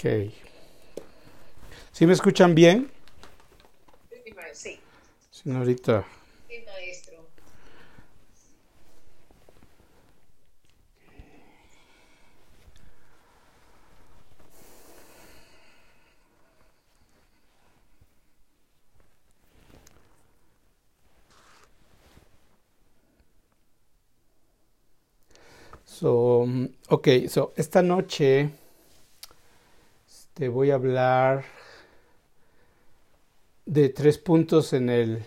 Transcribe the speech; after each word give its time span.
Ok. 0.00 0.32
¿Sí 1.92 2.06
me 2.06 2.14
escuchan 2.14 2.54
bien? 2.54 2.90
Sí. 4.54 4.80
Señorita. 5.30 6.06
Sí, 6.48 6.54
maestro. 6.64 7.28
So, 25.84 26.46
ok, 26.88 27.08
so 27.28 27.52
esta 27.56 27.82
noche 27.82 28.48
te 30.34 30.48
voy 30.48 30.70
a 30.70 30.74
hablar 30.74 31.44
de 33.66 33.88
tres 33.88 34.18
puntos 34.18 34.72
en 34.72 34.88
el 34.88 35.22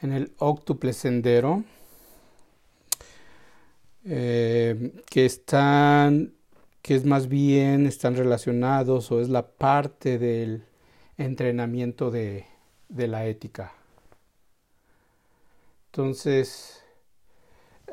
en 0.00 0.12
el 0.12 0.32
octuple 0.38 0.92
sendero 0.92 1.64
eh, 4.04 4.92
que 5.10 5.24
están 5.24 6.34
que 6.82 6.94
es 6.94 7.04
más 7.04 7.28
bien 7.28 7.86
están 7.86 8.16
relacionados 8.16 9.10
o 9.10 9.20
es 9.20 9.28
la 9.28 9.46
parte 9.46 10.18
del 10.18 10.64
entrenamiento 11.16 12.10
de, 12.10 12.46
de 12.88 13.08
la 13.08 13.26
ética. 13.26 13.72
Entonces 15.86 16.84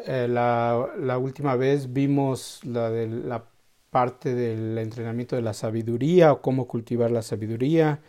eh, 0.05 0.27
la, 0.29 0.89
la, 0.99 1.17
última 1.17 1.55
vez 1.55 1.91
vimos 1.93 2.59
la 2.63 2.91
de 2.91 3.07
la 3.07 3.45
parte 3.93 4.35
del 4.35 4.77
entrenamiento 4.77 5.37
de 5.37 5.41
la 5.41 5.53
sabiduría 5.53 6.33
o 6.33 6.41
cómo 6.41 6.67
cultivar 6.67 7.11
la 7.11 7.21
sabiduría, 7.21 8.01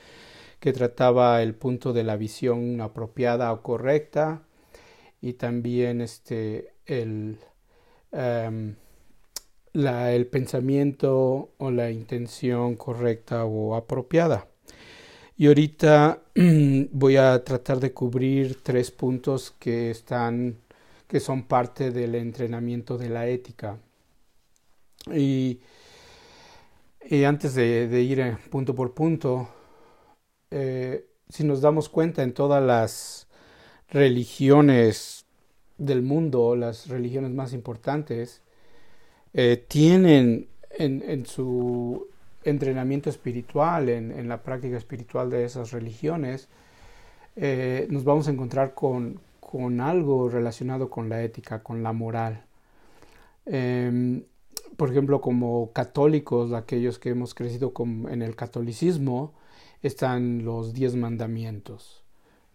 que 0.59 0.73
trataba 0.73 1.43
el 1.43 1.55
punto 1.55 1.93
de 1.93 2.03
la 2.03 2.17
visión 2.17 2.81
apropiada 2.81 3.53
o 3.53 3.63
correcta 3.63 4.43
y 5.21 5.35
también 5.35 6.01
este 6.01 6.73
el, 6.87 7.39
um, 8.11 8.75
la, 9.73 10.13
el 10.13 10.27
pensamiento 10.27 11.53
o 11.59 11.71
la 11.71 11.91
intención 11.93 12.75
correcta 12.75 13.45
o 13.45 13.77
apropiada. 13.77 14.49
Y 15.37 15.47
ahorita 15.49 16.23
voy 16.93 17.17
a 17.17 17.45
tratar 17.45 17.79
de 17.81 17.93
cubrir 17.93 18.63
tres 18.63 18.91
puntos 18.91 19.53
que 19.59 19.91
están 19.91 20.57
que 21.09 21.21
son 21.21 21.45
parte 21.45 21.91
del 21.91 22.15
entrenamiento 22.17 22.99
de 22.99 23.09
la 23.09 23.29
ética. 23.29 23.79
Y, 25.13 25.61
y 27.05 27.25
antes 27.25 27.55
de, 27.55 28.03
ir 28.03 28.39
punto 28.51 28.75
por 28.75 28.95
punto, 28.95 29.49
eh, 30.51 31.07
si 31.29 31.45
nos 31.45 31.61
damos 31.61 31.89
cuenta 31.89 32.23
en 32.23 32.33
todas 32.33 32.63
las 32.63 33.27
religiones 33.89 35.27
del 35.79 36.03
mundo, 36.03 36.57
las 36.57 36.89
religiones 36.89 37.31
más 37.33 37.53
importantes, 37.53 38.43
eh, 39.33 39.65
tienen 39.69 40.49
en, 40.71 41.03
en, 41.07 41.27
su 41.27 42.07
entrenamiento 42.45 43.11
espiritual, 43.11 43.89
en, 43.89 44.13
en, 44.13 44.29
la 44.29 44.43
práctica 44.43 44.77
espiritual 44.77 45.31
de 45.31 45.45
esas 45.45 45.73
religiones, 45.73 46.49
eh, 47.37 47.87
nos 47.91 48.05
vamos 48.05 48.29
a 48.29 48.31
encontrar 48.31 48.75
con, 48.75 49.21
con 49.41 49.81
algo 49.81 50.29
relacionado 50.29 50.89
con 50.89 51.09
la 51.09 51.23
ética, 51.23 51.63
con 51.63 51.83
la 51.83 51.93
moral. 51.93 52.45
Eh, 53.47 54.25
por 54.77 54.91
ejemplo, 54.91 55.21
como 55.21 55.73
católicos, 55.73 56.53
aquellos 56.53 56.99
que 56.99 57.11
hemos 57.11 57.35
crecido 57.35 57.73
en 58.11 58.23
el 58.23 58.37
catolicismo, 58.37 59.35
están 59.83 60.45
los 60.45 60.73
diez 60.73 60.97
mandamientos. 60.97 62.05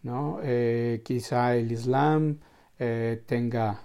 ¿no? 0.03 0.39
Eh, 0.43 1.01
quizá 1.03 1.55
el 1.55 1.71
Islam 1.71 2.39
eh, 2.79 3.21
tenga, 3.25 3.83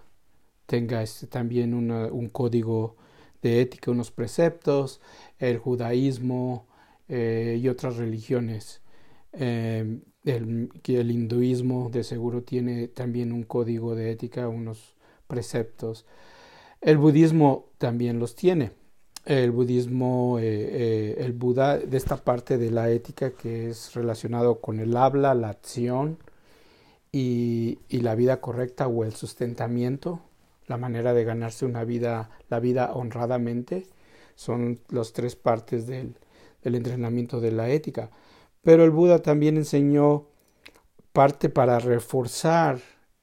este, 1.03 1.27
también 1.27 1.75
un 1.75 2.29
código 2.31 2.97
de 3.43 3.61
ética, 3.61 3.91
unos 3.91 4.11
preceptos, 4.11 5.01
el 5.39 5.59
judaísmo 5.59 6.67
eh, 7.09 7.59
y 7.61 7.69
otras 7.69 7.97
religiones. 7.97 8.81
el, 9.33 10.03
el 10.25 11.11
hinduismo 11.11 11.91
de 11.91 12.05
seguro 12.05 12.43
tiene 12.43 12.89
también 12.89 13.33
un 13.33 13.43
código 13.43 13.95
de 13.95 14.11
ética, 14.13 14.49
unos 14.49 14.97
preceptos. 15.27 16.07
El 16.85 16.99
budismo 16.99 17.71
también 17.79 18.19
los 18.19 18.37
tiene. 18.37 18.73
El 19.25 19.53
budismo, 19.53 20.39
eh, 20.39 20.43
eh, 20.45 21.15
el 21.21 21.33
Buda, 21.33 21.79
de 21.79 21.97
esta 21.97 22.19
parte 22.19 22.59
de 22.59 22.71
la 22.71 22.91
ética 22.91 23.31
que 23.31 23.71
es 23.71 23.95
relacionado 23.95 24.61
con 24.61 24.79
el 24.79 24.95
habla, 24.95 25.33
la 25.35 25.49
acción 25.49 26.19
y, 27.11 27.79
la 27.89 28.15
vida 28.15 28.43
correcta 28.43 28.87
o 28.87 29.03
el 29.03 29.15
sustentamiento, 29.15 30.21
la 30.67 30.77
manera 30.77 31.15
de 31.15 31.25
ganarse 31.25 31.65
una 31.65 31.85
vida, 31.85 32.29
la 32.51 32.61
vida 32.61 32.93
honradamente, 32.93 33.87
son 34.35 34.79
las 34.91 35.15
tres 35.15 35.37
partes 35.37 35.87
del, 35.87 36.19
del 36.63 36.75
entrenamiento 36.75 37.41
de 37.41 37.53
la 37.53 37.71
ética. 37.71 38.11
Pero 38.61 38.85
el 38.85 38.91
Buda 38.91 39.21
también 39.23 39.57
enseñó 39.57 40.27
parte 41.15 41.49
para 41.49 41.79
reforzar 41.79 42.79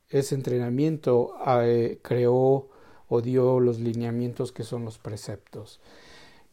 ese 0.10 0.34
entrenamiento, 0.34 1.36
eh, 1.62 2.00
creó 2.02 2.71
o 3.14 3.22
dio 3.22 3.60
los 3.60 3.82
lineamientos 3.82 4.54
que 4.54 4.64
son 4.64 4.86
los 4.86 4.98
preceptos. 4.98 5.82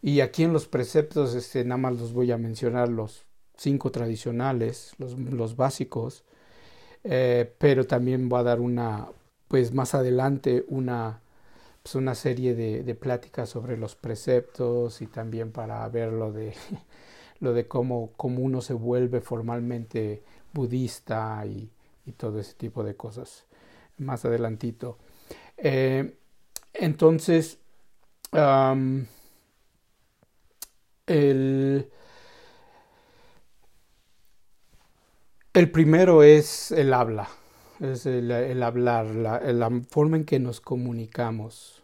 Y 0.02 0.20
aquí 0.22 0.42
en 0.42 0.52
los 0.52 0.66
preceptos, 0.66 1.36
este, 1.36 1.62
nada 1.64 1.76
más 1.76 1.96
los 1.96 2.12
voy 2.12 2.32
a 2.32 2.36
mencionar 2.36 2.88
los 2.88 3.26
cinco 3.56 3.92
tradicionales, 3.92 4.92
los, 4.98 5.16
los 5.16 5.54
básicos, 5.54 6.24
eh, 7.04 7.54
pero 7.58 7.86
también 7.86 8.28
voy 8.28 8.40
a 8.40 8.42
dar 8.42 8.58
una, 8.58 9.06
pues 9.46 9.72
más 9.72 9.94
adelante, 9.94 10.64
una, 10.66 11.20
pues 11.84 11.94
una 11.94 12.16
serie 12.16 12.56
de, 12.56 12.94
pláticas 12.96 13.50
sobre 13.50 13.76
los 13.76 13.94
preceptos 13.94 15.00
y 15.00 15.06
también 15.06 15.52
para 15.52 15.88
ver 15.88 16.12
lo 16.12 16.32
de, 16.32 16.54
lo 17.38 17.52
de 17.52 17.68
cómo, 17.68 18.10
cómo 18.16 18.40
uno 18.40 18.62
se 18.62 18.74
vuelve 18.74 19.20
formalmente 19.20 20.24
budista 20.52 21.40
y, 21.46 21.70
y 22.04 22.12
todo 22.12 22.40
ese 22.40 22.54
tipo 22.54 22.82
de 22.82 22.96
cosas 22.96 23.44
más 23.96 24.24
adelantito. 24.24 24.98
Eh, 25.56 26.18
entonces, 26.78 27.58
el, 28.32 29.08
el, 35.54 35.70
primero 35.70 36.22
es 36.22 36.70
el 36.72 36.92
habla, 36.92 37.28
es 37.80 38.06
el, 38.06 38.30
el 38.30 38.62
hablar, 38.62 39.06
la, 39.06 39.40
la, 39.40 39.70
forma 39.88 40.16
en 40.18 40.24
que 40.24 40.38
nos 40.38 40.60
comunicamos, 40.60 41.82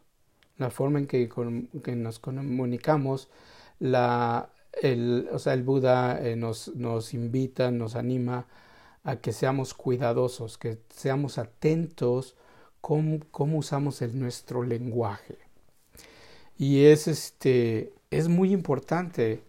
la 0.59 0.71
forma 0.71 0.99
en 1.01 1.07
que, 1.07 1.29
que 1.83 1.97
nos 1.97 2.19
comunicamos, 2.19 3.29
la, 3.81 4.51
el, 4.83 5.29
o 5.33 5.39
sea, 5.39 5.55
el 5.55 5.63
Buda 5.63 6.21
eh, 6.25 6.37
nos, 6.37 6.69
nos 6.75 7.15
invita, 7.15 7.71
nos 7.71 7.97
anima 7.97 8.47
a 9.03 9.17
que 9.17 9.33
seamos 9.33 9.75
cuidadosos, 9.75 10.59
que 10.59 10.79
seamos 10.89 11.39
atentos 11.39 12.37
cómo, 12.85 13.59
usamos 13.59 14.03
nuestro 14.13 14.63
lenguaje. 14.63 15.39
Y 16.59 16.85
es, 16.85 17.09
este, 17.09 17.95
es 18.11 18.29
muy 18.29 18.53
importante. 18.53 19.43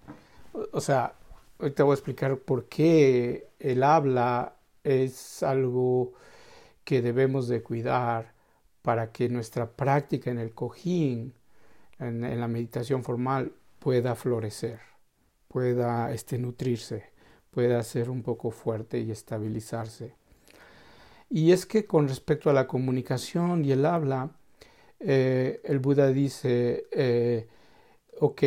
O 0.72 0.80
sea, 0.80 1.16
te 1.58 1.84
voy 1.84 1.92
a 1.92 1.96
explicar 1.96 2.38
por 2.38 2.70
qué 2.70 3.50
el 3.60 3.84
habla 3.84 4.56
es 4.84 5.44
algo 5.44 6.14
que 6.86 7.02
debemos 7.02 7.50
de 7.50 7.62
cuidar 7.62 8.34
para 8.82 9.12
que 9.12 9.28
nuestra 9.28 9.70
práctica 9.70 10.32
en 10.32 10.40
el 10.40 10.54
cojín, 10.54 11.34
en, 12.00 12.24
en 12.24 12.40
la 12.40 12.48
meditación 12.48 13.04
formal, 13.04 13.52
pueda 13.80 14.16
florecer, 14.16 14.80
pueda 15.50 16.14
este, 16.14 16.38
nutrirse, 16.38 17.12
pueda 17.52 17.84
ser 17.84 18.10
un 18.10 18.24
poco 18.24 18.52
fuerte 18.52 19.00
y 19.00 19.12
estabilizarse. 19.12 20.16
Y 21.36 21.52
es 21.52 21.66
que 21.66 21.86
con 21.86 22.08
respecto 22.08 22.50
a 22.50 22.54
la 22.54 22.66
comunicación 22.66 23.66
y 23.66 23.74
el 23.74 23.86
habla, 23.86 24.32
eh, 25.02 25.60
el 25.66 25.80
Buda 25.80 26.08
dice, 26.08 26.88
eh, 26.94 27.50
ok, 28.22 28.42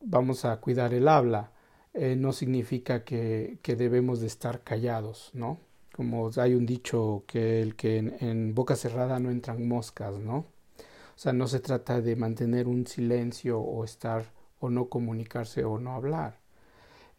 vamos 0.00 0.46
a 0.46 0.56
cuidar 0.58 0.94
el 0.94 1.08
habla, 1.08 1.52
eh, 1.92 2.16
no 2.16 2.32
significa 2.32 3.04
que, 3.04 3.58
debemos 3.62 4.20
de 4.20 4.28
estar 4.28 4.62
callados, 4.64 5.30
¿no? 5.34 5.58
Como 5.94 6.30
hay 6.38 6.54
un 6.54 6.64
dicho 6.64 7.24
que 7.26 7.60
el 7.60 7.76
que 7.76 7.98
en, 7.98 8.54
boca 8.54 8.76
cerrada 8.76 9.18
no 9.20 9.30
entran 9.30 9.68
moscas, 9.68 10.18
¿no? 10.18 10.36
O 10.38 11.16
sea, 11.16 11.34
no 11.34 11.46
se 11.46 11.60
trata 11.60 12.00
de 12.00 12.16
mantener 12.16 12.66
un 12.66 12.86
silencio 12.86 13.60
o 13.60 13.84
estar 13.84 14.24
o 14.58 14.70
no 14.70 14.88
comunicarse 14.88 15.64
o 15.64 15.78
no 15.78 15.92
hablar. 15.94 16.38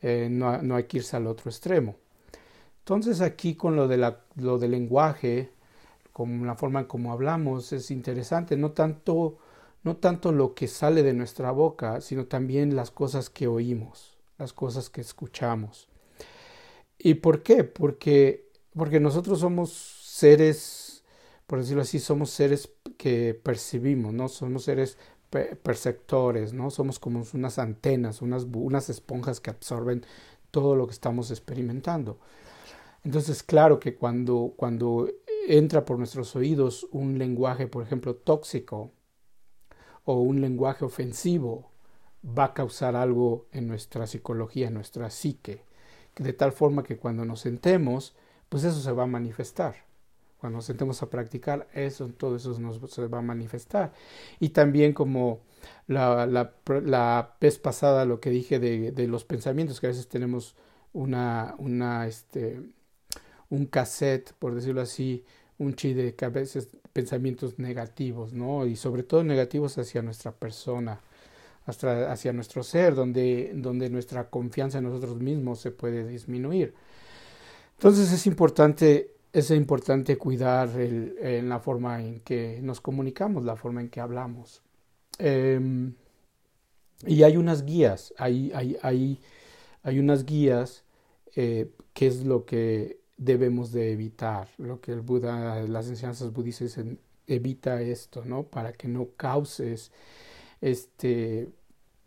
no, 0.02 0.62
no 0.64 0.76
hay 0.76 0.86
que 0.86 0.98
irse 0.98 1.18
al 1.18 1.28
otro 1.28 1.52
extremo. 1.52 1.98
Entonces 2.84 3.22
aquí 3.22 3.56
con 3.56 3.76
lo, 3.76 3.88
de 3.88 3.98
la, 3.98 4.20
lo 4.36 4.58
del 4.58 4.72
lenguaje, 4.72 5.52
con 6.12 6.46
la 6.46 6.56
forma 6.56 6.82
en 6.82 6.86
como 6.86 7.12
hablamos, 7.12 7.74
es 7.74 7.92
interesante, 7.92 8.58
no 8.58 8.72
tanto 8.72 9.38
no 9.84 9.98
tanto 9.98 10.32
lo 10.32 10.54
que 10.56 10.68
sale 10.68 11.04
de 11.04 11.14
nuestra 11.14 11.52
boca, 11.52 12.02
sino 12.02 12.26
también 12.26 12.76
las 12.76 12.90
cosas 12.90 13.30
que 13.30 13.48
oímos, 13.48 14.18
las 14.38 14.54
cosas 14.54 14.90
que 14.90 15.02
escuchamos. 15.02 15.90
¿Y 16.98 17.16
por 17.16 17.44
qué? 17.44 17.66
Porque, 17.66 18.50
porque 18.74 19.00
nosotros 19.02 19.42
somos 19.42 19.72
seres, 19.74 21.04
por 21.48 21.60
decirlo 21.60 21.82
así, 21.82 22.00
somos 22.00 22.30
seres 22.30 22.72
que 22.98 23.34
percibimos, 23.34 24.14
¿no? 24.14 24.30
Somos 24.30 24.64
seres 24.64 24.98
perceptores, 25.30 26.54
¿no? 26.54 26.70
Somos 26.70 27.00
como 27.00 27.24
unas 27.34 27.60
antenas, 27.60 28.22
unas, 28.22 28.46
unas 28.54 28.90
esponjas 28.90 29.42
que 29.42 29.50
absorben 29.50 30.06
todo 30.52 30.76
lo 30.76 30.88
que 30.88 30.94
estamos 30.94 31.30
experimentando. 31.32 32.20
Entonces, 33.04 33.44
claro 33.44 33.80
que 33.80 33.96
cuando, 33.96 34.54
cuando 34.56 35.10
entra 35.48 35.86
por 35.86 35.98
nuestros 35.98 36.36
oídos 36.36 36.88
un 36.92 37.18
lenguaje, 37.18 37.68
por 37.68 37.84
ejemplo, 37.84 38.16
tóxico 38.16 38.92
o 40.06 40.22
un 40.22 40.42
lenguaje 40.42 40.86
ofensivo, 40.86 41.72
va 42.26 42.46
a 42.46 42.54
causar 42.54 42.96
algo 42.96 43.48
en 43.52 43.68
nuestra 43.68 44.08
psicología, 44.08 44.68
en 44.68 44.76
nuestra 44.76 45.10
psique, 45.10 45.64
de 46.18 46.34
tal 46.34 46.52
forma 46.52 46.84
que 46.84 46.98
cuando 46.98 47.26
nos 47.26 47.42
sentemos, 47.42 48.16
pues 48.50 48.64
eso 48.64 48.80
se 48.80 48.92
va 48.92 49.04
a 49.04 49.08
manifestar. 49.08 49.76
Cuando 50.38 50.58
nos 50.58 50.66
sentemos 50.66 51.02
a 51.02 51.10
practicar, 51.10 51.68
eso, 51.74 52.10
todo 52.10 52.36
eso 52.36 52.58
nos, 52.60 52.92
se 52.92 53.08
va 53.08 53.20
a 53.20 53.22
manifestar. 53.22 53.94
Y 54.40 54.50
también 54.50 54.94
como 54.94 55.40
la, 55.88 56.26
la, 56.26 56.54
la 56.84 57.36
vez 57.40 57.60
pasada 57.60 58.06
lo 58.06 58.20
que 58.20 58.30
dije 58.30 58.60
de, 58.60 58.92
de, 58.92 59.08
los 59.08 59.24
pensamientos, 59.24 59.80
que 59.80 59.88
a 59.88 59.90
veces 59.90 60.10
tenemos 60.10 60.56
una, 60.92 61.56
una, 61.60 62.08
este, 62.08 62.62
un 63.54 63.68
cassette, 63.68 64.34
por 64.40 64.56
decirlo 64.56 64.82
así, 64.82 65.24
un 65.60 65.76
chi 65.76 65.94
de 65.94 66.16
que 66.16 66.26
a 66.26 66.30
veces 66.30 66.70
pensamientos 66.92 67.60
negativos, 67.60 68.34
¿no? 68.34 68.66
Y 68.66 68.76
sobre 68.76 69.04
todo 69.04 69.24
negativos 69.24 69.78
hacia 69.78 70.02
nuestra 70.02 70.32
persona, 70.32 71.00
hacia, 71.68 72.12
hacia 72.12 72.34
nuestro 72.34 72.64
ser, 72.64 72.96
donde, 72.96 73.52
donde 73.54 73.92
nuestra 73.92 74.28
confianza 74.30 74.80
en 74.80 74.86
nosotros 74.86 75.20
mismos 75.20 75.60
se 75.60 75.70
puede 75.70 76.08
disminuir. 76.08 76.74
Entonces 77.78 78.12
es 78.12 78.26
importante, 78.26 79.12
es 79.32 79.52
importante 79.52 80.18
cuidar 80.18 80.70
el, 80.80 81.16
en 81.22 81.48
la 81.48 81.60
forma 81.60 82.02
en 82.02 82.22
que 82.22 82.60
nos 82.64 82.82
comunicamos, 82.82 83.44
la 83.44 83.56
forma 83.56 83.82
en 83.82 83.90
que 83.90 84.02
hablamos. 84.02 84.64
Eh, 85.20 85.92
y 87.06 87.22
hay 87.22 87.38
unas 87.38 87.66
guías, 87.66 88.16
hay, 88.18 88.52
hay, 88.56 88.78
hay, 88.82 89.20
hay 89.84 90.00
unas 90.00 90.26
guías 90.26 90.84
eh, 91.36 91.70
que 91.94 92.08
es 92.08 92.24
lo 92.24 92.46
que 92.46 93.03
debemos 93.18 93.72
de 93.72 93.92
evitar, 93.92 94.50
lo 94.58 94.82
que 94.82 94.92
el 94.92 95.02
Buda, 95.02 95.62
las 95.64 95.88
enseñanzas 95.88 96.34
budistas 96.34 96.70
dicen, 96.70 97.00
evita 97.28 97.82
esto, 97.82 98.24
¿no? 98.26 98.44
Para 98.44 98.74
que 98.74 98.88
no 98.88 99.10
causes, 99.18 99.92
este, 100.62 101.50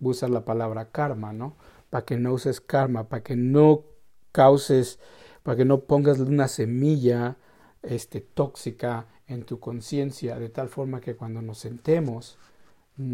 usar 0.01 0.31
la 0.31 0.45
palabra 0.45 0.91
karma, 0.91 1.33
¿no? 1.33 1.57
Para 1.91 2.05
que 2.05 2.17
no 2.17 2.33
uses 2.33 2.61
karma, 2.61 3.09
para 3.09 3.23
que 3.23 3.37
no 3.37 3.85
causes, 4.33 4.99
para 5.43 5.57
que 5.57 5.65
no 5.65 5.81
pongas 5.81 6.19
una 6.19 6.49
semilla, 6.49 7.37
este, 7.83 8.21
tóxica 8.21 9.07
en 9.29 9.45
tu 9.45 9.61
conciencia, 9.61 10.39
de 10.39 10.49
tal 10.49 10.69
forma 10.69 11.01
que 11.01 11.17
cuando 11.17 11.43
nos 11.43 11.59
sentemos, 11.59 12.39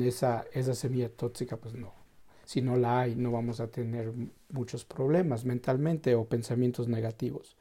esa, 0.01 0.45
esa 0.53 0.75
semilla 0.75 1.09
tóxica, 1.09 1.57
pues 1.57 1.75
no. 1.75 1.93
Si 2.45 2.61
no 2.61 2.77
la 2.77 3.01
hay, 3.01 3.15
no 3.15 3.31
vamos 3.31 3.61
a 3.61 3.69
tener 3.69 4.13
muchos 4.51 4.85
problemas 4.85 5.45
mentalmente 5.45 6.15
o 6.15 6.25
pensamientos 6.25 6.89
negativos. 6.89 7.57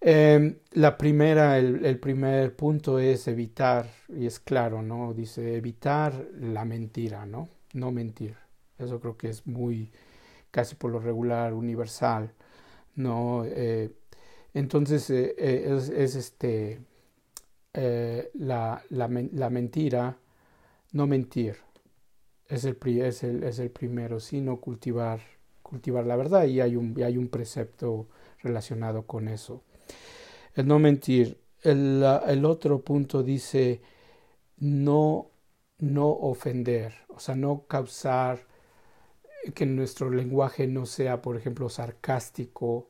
Eh, 0.00 0.60
la 0.72 0.96
primera, 0.96 1.58
el, 1.58 1.98
primer 1.98 2.54
punto 2.54 2.98
es 2.98 3.26
evitar, 3.28 3.90
y 4.08 4.26
es 4.26 4.38
claro, 4.38 4.82
¿no? 4.82 5.12
Dice 5.12 5.56
evitar 5.56 6.28
la 6.40 6.64
mentira, 6.64 7.26
¿no? 7.26 7.48
No 7.72 7.90
mentir. 7.90 8.36
Eso 8.78 9.00
creo 9.00 9.16
que 9.16 9.28
es 9.28 9.46
muy, 9.46 9.90
casi 10.50 10.76
por 10.76 10.92
lo 10.92 11.00
regular, 11.00 11.52
universal, 11.54 12.32
¿no? 12.96 13.44
Eh, 13.46 13.92
entonces, 14.54 15.10
eh, 15.10 15.34
es, 15.38 15.88
es, 15.90 16.14
este, 16.16 16.80
la, 18.34 18.82
la, 18.90 19.08
la, 19.32 19.50
mentira, 19.50 20.18
no 20.92 21.06
mentir, 21.06 21.56
es 22.48 22.64
el, 22.64 22.78
es 23.02 23.22
el, 23.24 23.42
es 23.44 23.58
el 23.58 23.70
primero, 23.70 24.20
sino 24.20 24.60
cultivar, 24.60 25.20
cultivar 25.62 26.06
la 26.06 26.16
verdad, 26.16 26.44
y 26.46 26.60
hay 26.60 26.76
un, 26.76 26.94
y 26.98 27.02
hay 27.02 27.16
un 27.18 27.28
precepto 27.28 28.08
relacionado 28.42 29.06
con 29.06 29.28
eso 29.28 29.62
el 30.54 30.66
no 30.66 30.78
mentir. 30.78 31.40
El, 31.62 32.04
el, 32.26 32.44
otro 32.44 32.80
punto 32.82 33.22
dice 33.22 33.80
no, 34.58 35.30
no 35.78 36.08
ofender, 36.08 36.94
o 37.08 37.20
sea, 37.20 37.34
no 37.36 37.66
causar 37.68 38.46
que 39.54 39.66
nuestro 39.66 40.10
lenguaje 40.10 40.66
no 40.66 40.86
sea, 40.86 41.22
por 41.22 41.36
ejemplo, 41.36 41.68
sarcástico 41.68 42.88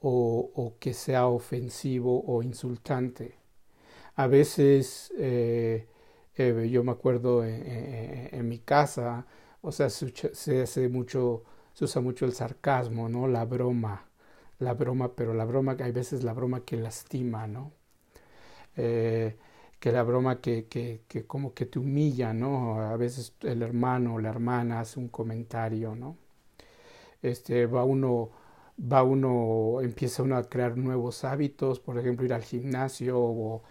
o, 0.00 0.50
o 0.54 0.78
que 0.78 0.94
sea 0.94 1.26
ofensivo 1.28 2.24
o 2.26 2.42
insultante. 2.42 3.38
A 4.16 4.26
veces, 4.26 5.12
eh, 5.18 5.88
eh, 6.36 6.68
yo 6.70 6.84
me 6.84 6.92
acuerdo 6.92 7.44
en, 7.44 8.48
mi 8.48 8.58
casa, 8.60 9.26
o 9.62 9.72
sea, 9.72 9.90
se, 9.90 10.12
se 10.34 10.62
hace 10.62 10.88
mucho, 10.88 11.44
se 11.74 11.84
usa 11.84 12.02
mucho 12.02 12.24
el 12.26 12.32
sarcasmo, 12.34 13.08
¿no? 13.08 13.28
La 13.28 13.44
broma 13.44 14.08
la 14.58 14.74
broma, 14.74 15.14
pero 15.16 15.34
la 15.34 15.44
broma, 15.44 15.76
hay 15.80 15.92
veces 15.92 16.24
la 16.24 16.32
broma 16.34 16.64
que 16.64 16.76
lastima, 16.76 17.46
¿no? 17.46 17.72
Eh, 18.76 19.36
que 19.80 19.92
la 19.92 20.02
broma 20.02 20.40
que, 20.40 20.66
que, 20.66 21.02
que, 21.08 21.26
como 21.26 21.54
que 21.54 21.66
te 21.66 21.78
humilla, 21.78 22.32
¿no? 22.32 22.80
A 22.80 22.96
veces 22.96 23.34
el 23.42 23.62
hermano 23.62 24.14
o 24.14 24.18
la 24.20 24.30
hermana 24.30 24.80
hace 24.80 24.98
un 25.00 25.08
comentario, 25.08 25.94
¿no? 25.94 26.16
Este, 27.22 27.66
va 27.66 27.84
uno, 27.84 28.30
va 28.80 29.02
uno, 29.02 29.80
empieza 29.82 30.22
uno 30.22 30.36
a 30.36 30.48
crear 30.48 30.76
nuevos 30.76 31.24
hábitos, 31.24 31.80
por 31.80 31.98
ejemplo, 31.98 32.24
ir 32.26 32.32
al 32.34 32.42
gimnasio 32.42 33.18
o, 33.20 33.62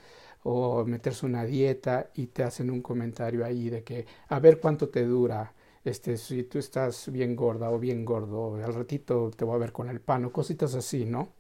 o 0.44 0.86
meterse 0.86 1.26
una 1.26 1.46
dieta 1.46 2.10
y 2.16 2.28
te 2.28 2.44
hacen 2.44 2.70
un 2.72 2.82
comentario 2.82 3.46
ahí 3.46 3.70
de 3.70 3.84
que 3.84 4.06
a 4.30 4.40
ver 4.40 4.60
cuánto 4.60 4.90
te 4.90 5.06
dura 5.06 5.54
este, 5.86 6.18
si 6.18 6.44
tú 6.44 6.60
estás 6.60 7.12
bien 7.12 7.36
gorda 7.36 7.72
o 7.72 7.80
bien 7.80 8.06
gordo, 8.06 8.56
al 8.56 8.74
ratito 8.74 9.32
te 9.36 9.46
voy 9.46 9.56
a 9.56 9.60
ver 9.60 9.72
con 9.74 9.90
el 9.90 10.02
pan 10.02 10.26
o 10.26 10.32
cositas 10.32 10.76
así, 10.76 11.06
¿no? 11.06 11.34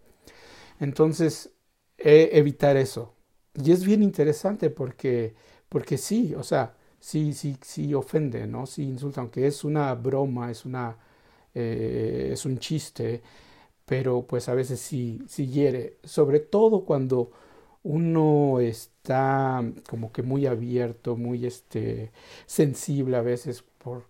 Entonces, 0.79 1.51
eh, 1.97 2.29
evitar 2.33 2.77
eso. 2.77 3.13
Y 3.55 3.71
es 3.71 3.85
bien 3.85 4.03
interesante 4.03 4.69
porque, 4.69 5.35
porque 5.69 5.97
sí, 5.97 6.33
o 6.35 6.43
sea, 6.43 6.75
sí, 6.99 7.33
sí, 7.33 7.57
sí 7.61 7.93
ofende, 7.93 8.47
¿no? 8.47 8.65
Sí 8.65 8.83
insulta, 8.83 9.21
aunque 9.21 9.47
es 9.47 9.63
una 9.63 9.93
broma, 9.95 10.51
es 10.51 10.65
una, 10.65 10.97
eh, 11.55 12.29
es 12.33 12.45
un 12.45 12.57
chiste, 12.59 13.21
pero 13.85 14.23
pues 14.27 14.49
a 14.49 14.53
veces 14.55 14.79
sí, 14.79 15.21
sí 15.27 15.47
hiere, 15.47 15.97
sobre 16.03 16.39
todo 16.39 16.85
cuando 16.85 17.31
uno 17.83 18.59
está 18.61 19.63
como 19.89 20.11
que 20.11 20.23
muy 20.23 20.45
abierto, 20.47 21.15
muy 21.17 21.45
este 21.45 22.11
sensible 22.45 23.17
a 23.17 23.21
veces 23.21 23.63
por 23.79 24.05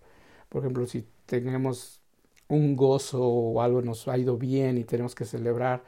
por 0.53 0.61
ejemplo, 0.61 0.85
si 0.85 1.03
tenemos 1.25 1.99
un 2.47 2.75
gozo 2.75 3.25
o 3.25 3.61
algo 3.61 3.81
nos 3.81 4.07
ha 4.07 4.19
ido 4.19 4.37
bien 4.37 4.77
y 4.77 4.83
tenemos 4.83 5.15
que 5.15 5.25
celebrar, 5.25 5.83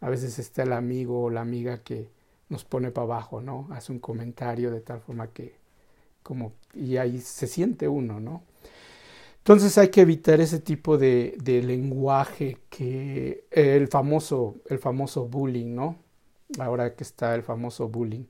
a 0.00 0.10
veces 0.10 0.40
está 0.40 0.64
el 0.64 0.72
amigo 0.72 1.22
o 1.22 1.30
la 1.30 1.40
amiga 1.40 1.84
que 1.84 2.10
nos 2.48 2.64
pone 2.64 2.90
para 2.90 3.04
abajo, 3.04 3.40
¿no? 3.40 3.68
Hace 3.70 3.92
un 3.92 4.00
comentario 4.00 4.72
de 4.72 4.80
tal 4.80 5.00
forma 5.00 5.28
que 5.28 5.54
como 6.24 6.54
y 6.74 6.96
ahí 6.96 7.20
se 7.20 7.46
siente 7.46 7.86
uno, 7.86 8.18
¿no? 8.18 8.42
Entonces 9.38 9.78
hay 9.78 9.88
que 9.90 10.00
evitar 10.00 10.40
ese 10.40 10.58
tipo 10.58 10.98
de, 10.98 11.38
lenguaje 11.64 12.58
que 12.70 13.44
el 13.52 13.86
famoso 13.86 14.56
el 14.66 14.80
famoso 14.80 15.28
bullying, 15.28 15.76
¿no? 15.76 15.96
Ahora 16.58 16.96
que 16.96 17.04
está 17.04 17.36
el 17.36 17.44
famoso 17.44 17.88
bullying. 17.88 18.24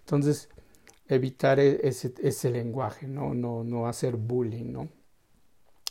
Entonces 0.00 0.48
evitar 1.08 1.60
e, 1.60 1.86
ese, 1.86 2.14
ese 2.22 2.50
lenguaje, 2.50 3.06
¿no? 3.08 3.34
No, 3.34 3.62
no 3.64 3.86
hacer 3.88 4.16
bullying, 4.16 4.72
¿no? 4.72 4.88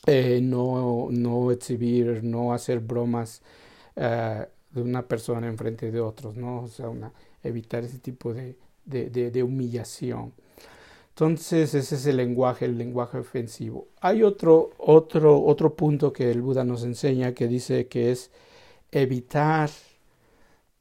Eh, 0.05 0.39
no, 0.41 1.07
no 1.11 1.51
exhibir, 1.51 2.23
no 2.23 2.53
hacer 2.53 2.79
bromas 2.79 3.41
uh, 3.95 4.43
de 4.71 4.81
una 4.81 5.07
persona 5.07 5.47
en 5.47 5.57
frente 5.57 5.91
de 5.91 6.01
otros, 6.01 6.35
¿no? 6.35 6.63
O 6.63 6.67
sea, 6.67 6.89
evitar 7.41 7.83
ese 7.83 7.99
tipo 7.99 8.33
de, 8.33 8.57
de, 8.85 9.43
humillación. 9.43 10.33
Entonces, 11.09 11.73
ese 11.75 11.95
es 11.95 12.05
el 12.05 12.17
lenguaje, 12.17 12.65
el 12.65 12.77
lenguaje 12.77 13.19
ofensivo. 13.19 13.87
Hay 14.01 14.23
otro, 14.23 14.71
otro, 14.77 15.41
otro 15.41 15.75
punto 15.75 16.11
que 16.11 16.31
el 16.31 16.41
Buda 16.41 16.63
nos 16.63 16.83
enseña 16.83 17.33
que 17.33 17.47
dice 17.47 17.87
que 17.87 18.11
es 18.11 18.31
evitar, 18.91 19.69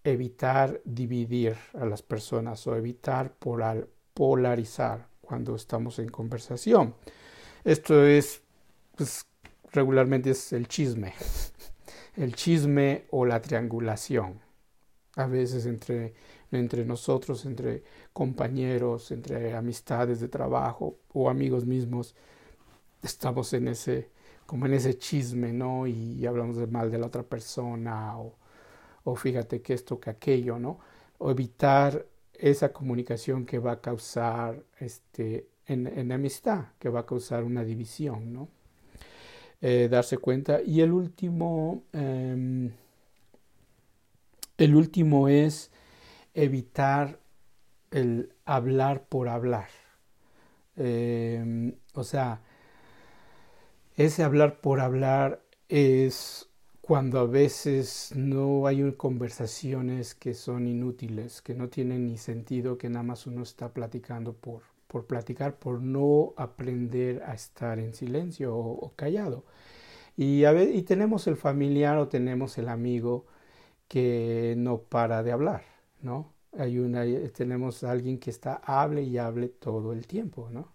evitar 0.05 0.81
dividir 0.85 1.57
a 1.75 1.85
las 1.85 2.03
personas 2.03 2.67
o 2.67 2.75
evitar 2.75 3.35
polar, 3.35 3.87
polarizar 4.15 5.07
cuando 5.21 5.55
estamos 5.55 5.99
en 5.99 6.09
conversación. 6.09 6.95
Esto 7.65 8.05
es 8.05 8.42
pues 9.03 9.27
regularmente 9.73 10.31
es 10.31 10.53
el 10.53 10.69
chisme, 10.69 11.13
el 12.17 12.37
chisme 12.37 13.07
o 13.11 13.27
la 13.27 13.41
triangulación. 13.43 14.41
A 15.17 15.27
veces 15.27 15.67
entre, 15.67 16.15
entre 16.53 16.85
nosotros, 16.85 17.45
entre 17.45 17.83
compañeros, 18.13 19.11
entre 19.11 19.57
amistades 19.57 20.21
de 20.21 20.29
trabajo 20.29 20.99
o 21.13 21.29
amigos 21.29 21.67
mismos, 21.67 22.15
estamos 23.03 23.53
en 23.55 23.67
ese, 23.67 24.09
como 24.47 24.67
en 24.67 24.75
ese 24.75 24.97
chisme, 24.97 25.53
¿no? 25.53 25.89
Y 25.89 26.25
hablamos 26.25 26.57
de 26.59 26.69
mal 26.69 26.93
de 26.93 26.99
la 26.99 27.07
otra 27.07 27.25
persona 27.25 28.17
o, 28.19 28.37
o 29.03 29.17
fíjate 29.17 29.63
que 29.63 29.75
esto, 29.75 29.99
que 29.99 30.11
aquello, 30.11 30.61
¿no? 30.61 30.79
O 31.19 31.33
evitar 31.33 32.07
esa 32.35 32.73
comunicación 32.73 33.47
que 33.47 33.59
va 33.59 33.73
a 33.73 33.81
causar 33.81 34.63
este, 34.79 35.49
en, 35.67 35.89
en 35.89 36.13
amistad, 36.13 36.67
que 36.79 36.89
va 36.89 37.01
a 37.01 37.07
causar 37.07 37.43
una 37.43 37.65
división, 37.65 38.33
¿no? 38.33 38.62
Eh, 39.63 39.89
darse 39.89 40.19
cuenta. 40.19 40.61
Y 40.61 40.81
el 40.81 40.93
último, 40.93 41.85
eh, 41.93 42.71
el 44.59 44.75
último 44.75 45.29
es 45.29 45.71
evitar 46.35 47.21
el 47.93 48.33
hablar 48.45 49.05
por 49.05 49.29
hablar. 49.29 49.69
Eh, 50.77 51.75
o 51.95 52.03
sea, 52.03 52.41
ese 53.97 54.25
hablar 54.25 54.61
por 54.61 54.81
hablar 54.81 55.43
es 55.69 56.49
cuando 56.81 57.21
a 57.21 57.27
veces 57.27 58.13
no 58.17 58.67
hay 58.67 58.93
conversaciones 58.95 60.17
que 60.17 60.35
son 60.35 60.67
inútiles, 60.67 61.41
que 61.41 61.55
no 61.55 61.69
tienen 61.69 62.07
ni 62.07 62.19
sentido, 62.19 62.79
que 62.79 62.89
nada 62.89 63.05
más 63.05 63.27
uno 63.29 63.43
está 63.43 63.73
platicando 63.73 64.33
por, 64.33 64.63
por 64.93 65.07
platicar, 65.07 65.59
por 65.59 65.81
no 65.83 66.35
aprender 66.37 67.23
a 67.25 67.35
estar 67.35 67.79
en 67.79 67.95
silencio 67.95 68.55
o, 68.57 68.93
callado. 68.97 69.45
Y, 70.17 70.45
a 70.45 70.53
ver, 70.53 70.75
y 70.75 70.83
tenemos 70.83 71.27
el 71.27 71.37
familiar 71.37 71.99
o 71.99 72.09
tenemos 72.09 72.59
el 72.59 72.69
amigo 72.69 73.27
que 73.89 74.55
no 74.59 74.83
para 74.83 75.23
de 75.23 75.33
hablar, 75.33 75.65
¿no? 76.03 76.33
Hay 76.59 76.79
una, 76.79 77.05
tenemos 77.35 77.85
a 77.85 77.93
alguien 77.93 78.19
que 78.19 78.31
está, 78.31 78.57
hable 78.65 79.03
y 79.03 79.19
hable 79.19 79.49
todo 79.49 79.93
el 79.93 80.07
tiempo, 80.07 80.49
¿no? 80.51 80.75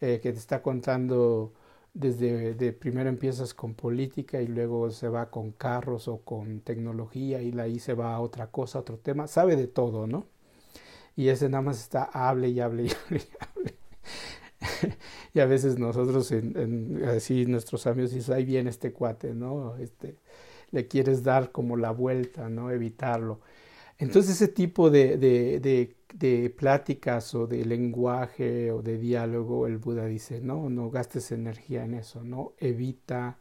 Eh, 0.00 0.20
que 0.22 0.32
te 0.32 0.38
está 0.38 0.62
contando 0.62 1.52
desde 1.94 2.54
de 2.54 2.72
primero 2.72 3.08
empiezas 3.10 3.54
con 3.54 3.74
política 3.74 4.40
y 4.42 4.46
luego 4.46 4.90
se 4.90 5.08
va 5.08 5.30
con 5.30 5.52
carros 5.52 6.08
o 6.08 6.22
con 6.24 6.60
tecnología 6.60 7.42
y 7.42 7.58
ahí 7.58 7.78
se 7.80 7.94
va 7.94 8.14
a 8.14 8.20
otra 8.20 8.48
cosa, 8.50 8.78
otro 8.80 8.98
tema, 8.98 9.26
sabe 9.26 9.56
de 9.56 9.66
todo, 9.68 10.06
¿no? 10.06 10.26
Y 11.16 11.28
ese 11.28 11.48
nada 11.48 11.62
más 11.62 11.80
está 11.80 12.04
hable 12.04 12.48
y 12.48 12.60
hable 12.60 12.84
y 12.84 12.90
hable 13.06 13.20
y 13.20 13.44
hable. 13.44 13.74
y 15.34 15.40
a 15.40 15.46
veces 15.46 15.78
nosotros, 15.78 16.30
en, 16.32 17.02
así 17.04 17.46
nuestros 17.46 17.86
amigos, 17.86 18.12
dicen, 18.12 18.34
ahí 18.34 18.44
viene 18.44 18.70
este 18.70 18.92
cuate, 18.92 19.34
¿no? 19.34 19.76
Este, 19.76 20.16
le 20.70 20.86
quieres 20.88 21.22
dar 21.22 21.52
como 21.52 21.76
la 21.76 21.90
vuelta, 21.90 22.48
¿no? 22.48 22.70
Evitarlo. 22.70 23.40
Entonces 23.98 24.36
ese 24.36 24.48
tipo 24.48 24.90
de, 24.90 25.18
de, 25.18 25.60
de, 25.60 25.96
de, 26.14 26.50
pláticas 26.50 27.34
o 27.34 27.46
de 27.46 27.64
lenguaje 27.66 28.72
o 28.72 28.82
de 28.82 28.98
diálogo, 28.98 29.66
el 29.66 29.76
Buda 29.78 30.06
dice, 30.06 30.40
no, 30.40 30.70
no 30.70 30.90
gastes 30.90 31.32
energía 31.32 31.84
en 31.84 31.94
eso, 31.94 32.24
no, 32.24 32.54
evita, 32.58 33.38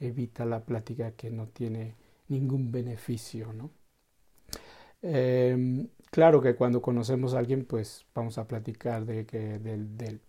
evita 0.00 0.46
la 0.46 0.64
plática 0.64 1.12
que 1.12 1.30
no 1.30 1.48
tiene 1.48 1.96
ningún 2.28 2.72
beneficio, 2.72 3.52
¿no? 3.52 3.70
Eh, 5.02 5.86
claro 6.10 6.40
que 6.40 6.54
cuando 6.56 6.82
conocemos 6.82 7.34
a 7.34 7.38
alguien, 7.38 7.64
pues 7.64 8.06
vamos 8.14 8.38
a 8.38 8.46
platicar 8.48 9.06
de 9.06 9.26
que, 9.26 9.58
del, 9.58 9.96
del, 9.96 10.20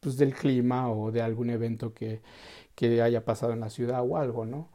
pues, 0.00 0.16
del 0.18 0.34
clima 0.34 0.90
o 0.92 1.12
de 1.12 1.22
algún 1.22 1.50
evento 1.50 1.94
que, 1.94 2.22
que 2.74 3.02
haya 3.02 3.24
pasado 3.24 3.52
en 3.52 3.60
la 3.60 3.70
ciudad 3.70 4.02
o 4.08 4.16
algo, 4.18 4.46
¿no? 4.46 4.70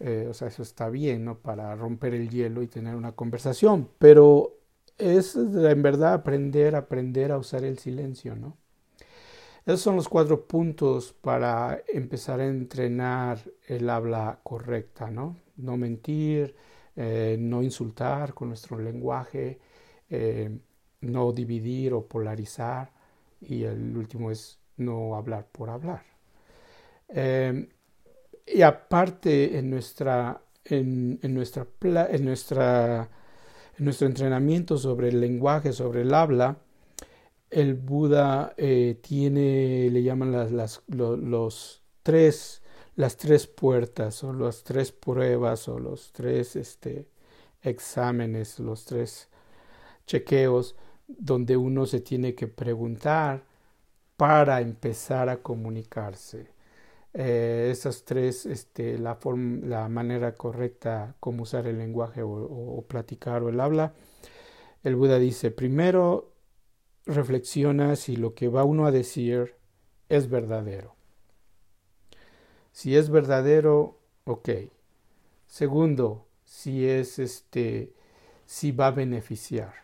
Eh, 0.00 0.28
o 0.30 0.34
sea, 0.34 0.48
eso 0.48 0.62
está 0.62 0.90
bien, 0.90 1.24
¿no? 1.24 1.38
Para 1.38 1.74
romper 1.76 2.14
el 2.14 2.30
hielo 2.30 2.62
y 2.62 2.68
tener 2.68 2.96
una 2.96 3.12
conversación, 3.12 3.88
pero 3.98 4.56
es 4.98 5.36
en 5.36 5.82
verdad 5.82 6.14
aprender, 6.14 6.76
aprender 6.76 7.32
a 7.32 7.38
usar 7.38 7.64
el 7.64 7.78
silencio, 7.78 8.36
¿no? 8.36 8.56
Esos 9.66 9.80
son 9.80 9.96
los 9.96 10.08
cuatro 10.08 10.46
puntos 10.46 11.12
para 11.12 11.82
empezar 11.88 12.40
a 12.40 12.46
entrenar 12.46 13.38
el 13.66 13.88
habla 13.90 14.40
correcta, 14.42 15.10
¿no? 15.10 15.36
No 15.56 15.76
mentir, 15.76 16.54
eh, 17.02 17.36
no 17.38 17.62
insultar 17.62 18.34
con 18.34 18.48
nuestro 18.48 18.78
lenguaje, 18.78 19.58
eh, 20.10 20.50
no 21.00 21.32
dividir 21.32 21.94
o 21.94 22.06
polarizar 22.06 22.90
y 23.40 23.62
el 23.62 23.96
último 23.96 24.30
es 24.30 24.58
no 24.76 25.16
hablar 25.16 25.46
por 25.50 25.70
hablar. 25.70 26.02
Eh, 27.08 27.70
y 28.46 28.60
aparte 28.60 29.56
en 29.56 29.70
nuestra 29.70 30.42
en, 30.62 31.18
en 31.22 31.32
nuestra 31.32 31.66
en 31.80 32.24
nuestra 32.26 33.08
en 33.78 33.84
nuestro 33.86 34.06
entrenamiento 34.06 34.76
sobre 34.76 35.08
el 35.08 35.20
lenguaje 35.22 35.72
sobre 35.72 36.02
el 36.02 36.12
habla 36.12 36.58
el 37.48 37.76
Buda 37.76 38.52
eh, 38.58 38.98
tiene 39.00 39.88
le 39.90 40.02
llaman 40.02 40.32
las, 40.32 40.52
las 40.52 40.82
lo, 40.88 41.16
los 41.16 41.82
tres 42.02 42.62
las 42.96 43.16
tres 43.16 43.46
puertas 43.46 44.22
o 44.24 44.32
las 44.32 44.64
tres 44.64 44.92
pruebas 44.92 45.68
o 45.68 45.78
los 45.78 46.12
tres 46.12 46.56
este 46.56 47.06
exámenes 47.62 48.58
los 48.58 48.84
tres 48.84 49.28
chequeos 50.06 50.76
donde 51.06 51.56
uno 51.56 51.86
se 51.86 52.00
tiene 52.00 52.34
que 52.34 52.48
preguntar 52.48 53.44
para 54.16 54.60
empezar 54.60 55.28
a 55.28 55.42
comunicarse 55.42 56.48
eh, 57.12 57.68
esas 57.72 58.04
tres, 58.04 58.46
este, 58.46 58.96
la, 58.98 59.16
forma, 59.16 59.66
la 59.66 59.88
manera 59.88 60.34
correcta 60.34 61.16
como 61.20 61.42
usar 61.42 61.66
el 61.66 61.78
lenguaje 61.78 62.22
o, 62.22 62.84
platicar 62.88 63.42
o 63.42 63.48
el 63.48 63.60
habla. 63.60 63.94
El 64.84 64.96
Buda 64.96 65.18
dice, 65.18 65.50
primero 65.50 66.32
reflexiona 67.06 67.96
si 67.96 68.16
lo 68.16 68.34
que 68.34 68.48
va 68.48 68.64
uno 68.64 68.86
a 68.86 68.92
decir 68.92 69.56
es 70.08 70.30
verdadero. 70.30 70.94
Si 72.72 72.96
es 72.96 73.10
verdadero, 73.10 73.98
ok. 74.24 74.48
Segundo, 75.46 76.26
si 76.44 76.86
es 76.86 77.18
este, 77.18 77.92
si 78.46 78.72
va 78.72 78.88
a 78.88 78.90
beneficiar. 78.92 79.74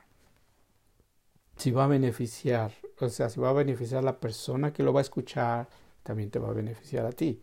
Si 1.56 1.70
va 1.70 1.84
a 1.84 1.88
beneficiar, 1.88 2.72
o 3.00 3.08
sea, 3.08 3.28
si 3.30 3.40
va 3.40 3.50
a 3.50 3.52
beneficiar 3.52 4.00
a 4.00 4.04
la 4.04 4.20
persona 4.20 4.72
que 4.72 4.82
lo 4.82 4.92
va 4.92 5.00
a 5.00 5.02
escuchar, 5.02 5.68
también 6.02 6.30
te 6.30 6.38
va 6.38 6.48
a 6.48 6.52
beneficiar 6.52 7.06
a 7.06 7.12
ti. 7.12 7.42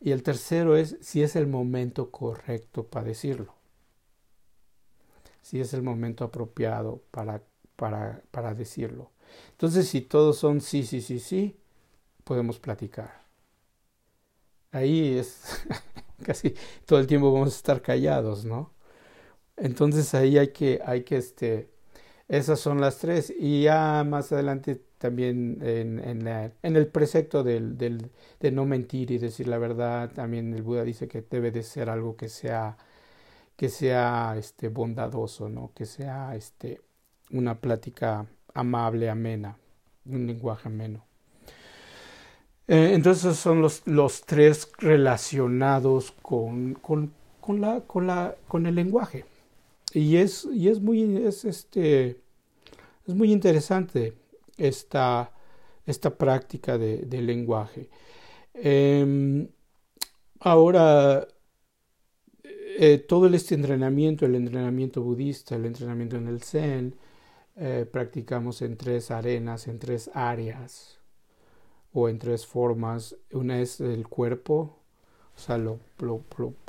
Y 0.00 0.12
el 0.12 0.22
tercero 0.22 0.76
es 0.76 0.96
si 1.00 1.22
es 1.22 1.36
el 1.36 1.46
momento 1.46 2.10
correcto 2.10 2.86
para 2.86 3.06
decirlo. 3.06 3.54
Si 5.42 5.60
es 5.60 5.74
el 5.74 5.82
momento 5.82 6.24
apropiado 6.24 7.02
para, 7.10 7.42
para, 7.76 8.22
para 8.30 8.54
decirlo. 8.54 9.10
Entonces, 9.52 9.88
si 9.88 10.02
todos 10.02 10.38
son 10.38 10.60
sí, 10.60 10.84
sí, 10.84 11.00
sí, 11.00 11.18
sí, 11.18 11.56
podemos 12.24 12.58
platicar. 12.58 13.21
Ahí 14.72 15.18
es 15.18 15.42
casi 16.24 16.54
todo 16.86 16.98
el 16.98 17.06
tiempo 17.06 17.32
vamos 17.32 17.54
a 17.54 17.56
estar 17.56 17.82
callados, 17.82 18.44
¿no? 18.44 18.72
Entonces 19.56 20.14
ahí 20.14 20.38
hay 20.38 20.48
que, 20.52 20.80
hay 20.84 21.04
que, 21.04 21.16
este, 21.18 21.70
esas 22.28 22.60
son 22.60 22.80
las 22.80 22.98
tres. 22.98 23.32
Y 23.38 23.62
ya 23.64 24.04
más 24.04 24.32
adelante 24.32 24.82
también 24.98 25.58
en, 25.62 26.24
la, 26.24 26.52
en 26.62 26.76
el 26.76 26.86
precepto 26.88 27.42
del, 27.44 27.76
del, 27.78 28.10
de 28.40 28.52
no 28.52 28.66
mentir 28.66 29.10
y 29.12 29.18
decir 29.18 29.48
la 29.48 29.58
verdad, 29.58 30.12
también 30.12 30.54
el 30.54 30.62
Buda 30.62 30.84
dice 30.84 31.08
que 31.08 31.22
debe 31.22 31.50
de 31.52 31.62
ser 31.62 31.90
algo 31.90 32.16
que 32.16 32.28
sea, 32.28 32.76
que 33.56 33.68
sea 33.68 34.36
este, 34.38 34.68
bondadoso, 34.68 35.48
¿no? 35.48 35.72
que 35.74 35.86
sea 35.86 36.34
este, 36.36 36.80
una 37.30 37.60
plática 37.60 38.26
amable, 38.54 39.10
amena, 39.10 39.58
un 40.06 40.26
lenguaje 40.26 40.68
ameno. 40.68 41.04
Eh, 42.72 42.94
entonces 42.94 43.36
son 43.36 43.60
los, 43.60 43.82
los 43.86 44.22
tres 44.22 44.72
relacionados 44.78 46.12
con, 46.22 46.72
con, 46.72 47.12
con, 47.38 47.60
la, 47.60 47.82
con, 47.82 48.06
la, 48.06 48.34
con 48.48 48.64
el 48.64 48.74
lenguaje. 48.76 49.26
Y 49.92 50.16
es, 50.16 50.48
y 50.50 50.68
es 50.68 50.80
muy, 50.80 51.18
es, 51.18 51.44
este, 51.44 52.16
es 53.06 53.14
muy 53.14 53.30
interesante 53.30 54.14
esta, 54.56 55.32
esta 55.84 56.16
práctica 56.16 56.78
de, 56.78 57.02
de 57.04 57.20
lenguaje. 57.20 57.90
Eh, 58.54 59.46
ahora, 60.40 61.28
eh, 62.42 63.04
todo 63.06 63.26
este 63.26 63.54
entrenamiento, 63.54 64.24
el 64.24 64.34
entrenamiento 64.34 65.02
budista, 65.02 65.56
el 65.56 65.66
entrenamiento 65.66 66.16
en 66.16 66.26
el 66.26 66.40
Zen, 66.42 66.94
eh, 67.56 67.84
practicamos 67.92 68.62
en 68.62 68.78
tres 68.78 69.10
arenas, 69.10 69.68
en 69.68 69.78
tres 69.78 70.10
áreas 70.14 71.01
o 71.94 72.08
en 72.08 72.18
tres 72.18 72.46
formas. 72.46 73.16
Una 73.32 73.60
es 73.60 73.80
el 73.80 74.08
cuerpo, 74.08 74.76
o 75.36 75.38
sea, 75.38 75.58
lo, 75.58 75.78
lo, 75.98 76.22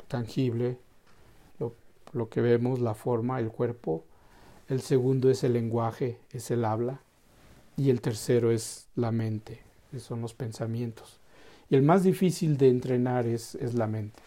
tangible, 0.08 0.78
lo, 1.58 1.74
lo 2.12 2.28
que 2.28 2.40
vemos, 2.40 2.80
la 2.80 2.94
forma, 2.94 3.40
el 3.40 3.48
cuerpo. 3.48 4.04
El 4.68 4.80
segundo 4.80 5.30
es 5.30 5.44
el 5.44 5.52
lenguaje, 5.52 6.18
es 6.32 6.50
el 6.50 6.64
habla 6.64 7.00
y 7.76 7.90
el 7.90 8.00
tercero 8.00 8.50
es 8.50 8.86
la 8.94 9.10
mente, 9.12 9.60
son 9.98 10.20
los 10.20 10.34
pensamientos. 10.34 11.20
Y 11.68 11.76
el 11.76 11.82
más 11.82 12.02
difícil 12.02 12.56
de 12.56 12.68
entrenar 12.68 13.26
es, 13.26 13.54
es 13.56 13.74
la 13.74 13.86
mente. 13.86 14.22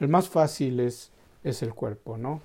El 0.00 0.08
más 0.08 0.28
fácil 0.28 0.80
es, 0.80 1.10
es 1.44 1.62
el 1.62 1.74
cuerpo, 1.74 2.16
¿no? 2.16 2.40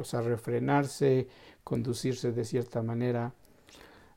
o 0.00 0.04
sea, 0.04 0.20
refrenarse, 0.20 1.26
conducirse 1.64 2.32
de 2.32 2.44
cierta 2.44 2.82
manera, 2.82 3.32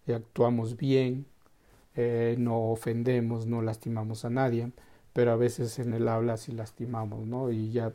y 0.05 0.11
actuamos 0.11 0.77
bien, 0.77 1.25
eh, 1.95 2.35
no 2.37 2.71
ofendemos, 2.71 3.45
no 3.47 3.61
lastimamos 3.61 4.25
a 4.25 4.29
nadie, 4.29 4.71
pero 5.13 5.31
a 5.31 5.35
veces 5.35 5.79
en 5.79 5.93
el 5.93 6.07
habla 6.07 6.37
sí 6.37 6.51
lastimamos, 6.51 7.25
¿no? 7.25 7.51
Y 7.51 7.71
ya 7.71 7.93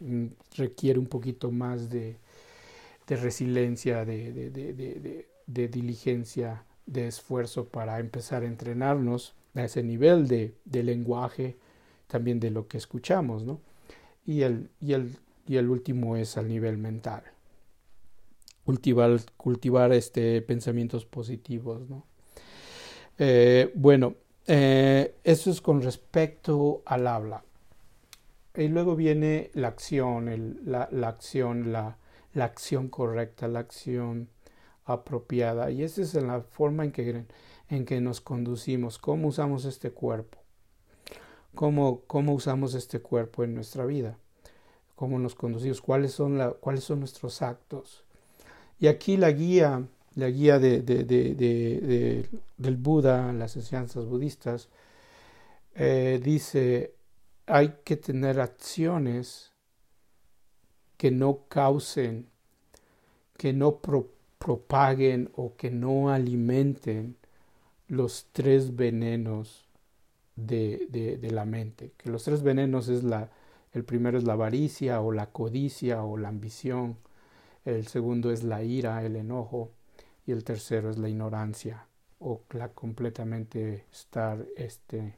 mm, 0.00 0.26
requiere 0.56 0.98
un 0.98 1.06
poquito 1.06 1.50
más 1.50 1.90
de, 1.90 2.16
de 3.06 3.16
resiliencia, 3.16 4.04
de, 4.04 4.32
de, 4.32 4.50
de, 4.50 5.26
de, 5.46 5.68
diligencia, 5.68 6.64
de 6.86 7.08
esfuerzo 7.08 7.66
para 7.66 7.98
empezar 8.00 8.42
a 8.42 8.46
entrenarnos 8.46 9.34
a 9.54 9.64
ese 9.64 9.82
nivel 9.82 10.28
de, 10.28 10.54
lenguaje, 10.64 11.56
también 12.06 12.40
de 12.40 12.50
lo 12.50 12.68
que 12.68 12.78
escuchamos, 12.78 13.44
¿no? 13.44 13.60
Y 14.24 14.42
el, 14.42 14.70
y 14.80 14.92
el, 14.92 15.16
y 15.46 15.56
el 15.56 15.68
último 15.68 16.16
es 16.16 16.36
al 16.36 16.48
nivel 16.48 16.78
mental. 16.78 17.24
Cultivar, 18.64 19.20
cultivar 19.36 19.92
este, 19.92 20.40
pensamientos 20.40 21.04
positivos, 21.04 21.90
¿no? 21.90 22.04
Eh, 23.24 23.70
bueno, 23.76 24.16
eh, 24.48 25.14
eso 25.22 25.52
es 25.52 25.60
con 25.60 25.80
respecto 25.80 26.82
al 26.84 27.06
habla. 27.06 27.44
Y 28.56 28.66
luego 28.66 28.96
viene 28.96 29.52
la 29.54 29.68
acción, 29.68 30.58
la, 30.64 30.88
acción, 31.06 31.70
la, 31.70 31.98
acción 32.34 32.88
correcta, 32.88 33.46
la 33.46 33.60
acción 33.60 34.28
apropiada. 34.86 35.70
Y 35.70 35.84
esa 35.84 36.02
es 36.02 36.14
la 36.14 36.40
forma 36.40 36.82
en 36.82 36.90
que, 36.90 37.24
en 37.68 37.84
que 37.84 38.00
nos 38.00 38.20
conducimos, 38.20 38.98
cómo 38.98 39.28
usamos 39.28 39.66
este 39.66 39.92
cuerpo, 39.92 40.38
cómo, 41.54 42.00
cómo 42.08 42.34
usamos 42.34 42.74
este 42.74 42.98
cuerpo 42.98 43.44
en 43.44 43.54
nuestra 43.54 43.86
vida, 43.86 44.18
cómo 44.96 45.20
nos 45.20 45.36
conducimos, 45.36 45.80
cuáles 45.80 46.10
son, 46.10 46.38
la, 46.38 46.50
cuáles 46.50 46.82
son 46.82 46.98
nuestros 46.98 47.40
actos. 47.40 48.02
Y 48.80 48.88
aquí 48.88 49.16
la 49.16 49.30
guía 49.30 49.86
la 50.14 50.28
guía 50.28 50.58
de, 50.58 50.82
de, 50.82 51.04
de, 51.04 52.28
del 52.56 52.76
Buda, 52.76 53.32
las 53.32 53.56
enseñanzas 53.56 54.06
budistas, 54.06 54.68
eh, 55.74 56.20
dice, 56.22 56.94
hay 57.46 57.76
que 57.84 57.96
tener 57.96 58.40
acciones 58.40 59.52
que 60.96 61.10
no 61.10 61.46
causen, 61.48 62.28
que 63.36 63.52
no 63.52 63.80
propaguen 64.38 65.30
o 65.34 65.56
que 65.56 65.70
no 65.70 66.10
alimenten 66.10 67.16
los 67.88 68.26
tres 68.32 68.76
venenos 68.76 69.66
de, 70.36 71.18
la 71.30 71.44
mente. 71.44 71.92
Que 71.96 72.10
los 72.10 72.24
tres 72.24 72.42
venenos 72.42 72.88
es 72.88 73.02
la, 73.02 73.30
el 73.72 73.84
primero 73.84 74.18
es 74.18 74.24
la 74.24 74.34
avaricia 74.34 75.00
o 75.00 75.12
la 75.12 75.30
codicia 75.30 76.02
o 76.04 76.16
la 76.16 76.28
ambición, 76.28 76.96
el 77.64 77.86
segundo 77.86 78.30
es 78.30 78.42
la 78.42 78.62
ira, 78.62 79.04
el 79.04 79.16
enojo, 79.16 79.70
y 80.26 80.32
el 80.32 80.44
tercero 80.44 80.90
es 80.90 80.98
la 80.98 81.08
ignorancia 81.08 81.86
o 82.18 82.42
la 82.50 82.68
completamente 82.68 83.86
estar 83.90 84.46
este, 84.56 85.14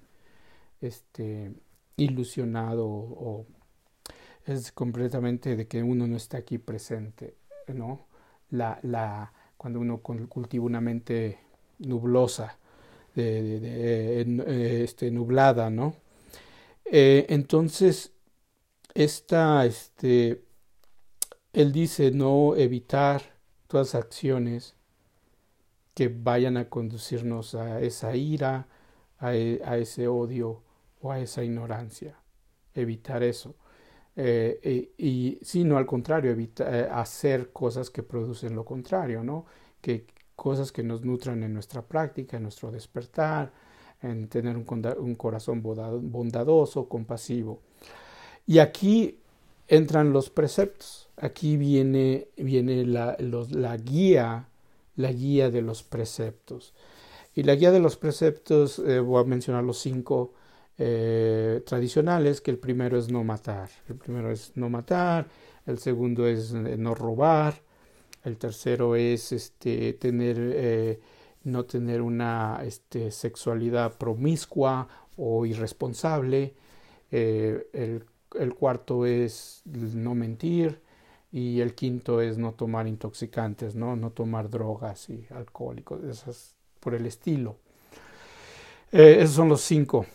este 0.80 1.52
ilusionado 1.96 2.86
o 2.86 3.46
es 4.46 4.72
completamente 4.72 5.56
de 5.56 5.66
que 5.66 5.82
uno 5.82 6.06
no 6.06 6.16
está 6.16 6.38
aquí 6.38 6.58
presente, 6.58 7.36
¿no? 7.68 8.06
La, 8.50 8.78
la, 8.82 9.32
cuando 9.56 9.80
uno 9.80 9.98
cultiva 10.00 10.64
una 10.64 10.80
mente 10.80 11.38
nublosa, 11.78 12.58
de, 13.14 14.20
eh, 14.22 14.82
este, 14.82 15.10
nublada, 15.10 15.70
¿no? 15.70 15.96
Eh, 16.84 17.26
entonces, 17.28 18.12
esta, 18.94 19.64
este, 19.64 20.44
él 21.52 21.72
dice 21.72 22.10
no 22.10 22.54
evitar 22.56 23.22
todas 23.66 23.94
acciones 23.94 24.74
que 25.94 26.08
vayan 26.08 26.56
a 26.56 26.68
conducirnos 26.68 27.54
a 27.54 27.80
esa 27.80 28.16
ira, 28.16 28.66
a, 29.18 29.34
e, 29.34 29.60
ese 29.80 30.08
odio 30.08 30.62
o 31.00 31.12
a 31.12 31.20
esa 31.20 31.44
ignorancia. 31.44 32.16
Evitar 32.74 33.22
eso. 33.22 33.54
Eh, 34.16 34.92
y, 34.98 35.38
si 35.42 35.64
no 35.64 35.76
al 35.76 35.86
contrario, 35.86 36.30
evitar 36.32 36.74
eh, 36.74 36.88
hacer 36.90 37.52
cosas 37.52 37.90
que 37.90 38.02
producen 38.02 38.54
lo 38.54 38.64
contrario, 38.64 39.22
¿no? 39.22 39.46
Que 39.80 40.06
cosas 40.36 40.72
que 40.72 40.82
nos 40.82 41.04
nutran 41.04 41.42
en 41.44 41.54
nuestra 41.54 41.82
práctica, 41.82 42.36
en 42.36 42.42
nuestro 42.44 42.70
despertar, 42.72 43.52
en 44.02 44.28
tener 44.28 44.56
un, 44.56 45.14
corazón 45.14 45.62
bondadoso, 45.62 46.88
compasivo. 46.88 47.62
Y 48.46 48.58
aquí 48.58 49.20
entran 49.68 50.12
los 50.12 50.30
preceptos. 50.30 51.08
Aquí 51.16 51.56
viene, 51.56 52.28
viene 52.36 52.84
la 52.84 53.76
guía 53.76 54.48
la 54.96 55.12
guía 55.12 55.50
de 55.50 55.62
los 55.62 55.82
preceptos. 55.82 56.74
Y 57.34 57.42
la 57.42 57.54
guía 57.56 57.72
de 57.72 57.80
los 57.80 57.96
preceptos, 57.96 58.78
eh, 58.78 59.00
voy 59.00 59.20
a 59.20 59.26
mencionar 59.26 59.64
los 59.64 59.78
cinco 59.78 60.34
eh, 60.78 61.62
tradicionales, 61.66 62.40
que 62.40 62.50
el 62.50 62.58
primero 62.58 62.96
es 62.98 63.10
no 63.10 63.24
matar. 63.24 63.70
El 63.88 63.96
primero 63.96 64.30
es 64.30 64.52
no 64.54 64.70
matar, 64.70 65.26
el 65.66 65.78
segundo 65.78 66.26
es 66.26 66.52
eh, 66.52 66.76
no 66.78 66.94
robar, 66.94 67.60
el 68.22 68.38
tercero 68.38 68.94
es 68.96 69.32
este, 69.32 69.92
tener, 69.94 71.00
no 71.42 71.64
tener 71.66 72.00
una 72.00 72.60
este, 72.64 73.10
sexualidad 73.10 73.98
promiscua 73.98 74.88
o 75.16 75.44
irresponsable, 75.44 76.54
el, 77.10 78.04
el 78.34 78.54
cuarto 78.54 79.04
es 79.04 79.62
no 79.66 80.14
mentir, 80.14 80.80
y 81.34 81.60
el 81.60 81.74
quinto 81.74 82.20
es 82.20 82.38
no 82.38 82.52
tomar 82.52 82.86
intoxicantes, 82.86 83.74
no, 83.74 83.96
no 83.96 84.12
tomar 84.12 84.48
drogas 84.48 85.10
y 85.10 85.26
alcohólicos, 85.30 86.04
esas 86.04 86.54
por 86.78 86.94
el 86.94 87.06
estilo. 87.06 87.56
Eh, 88.92 89.16
esos 89.18 89.34
son 89.34 89.48
los 89.48 89.60
cinco, 89.60 90.06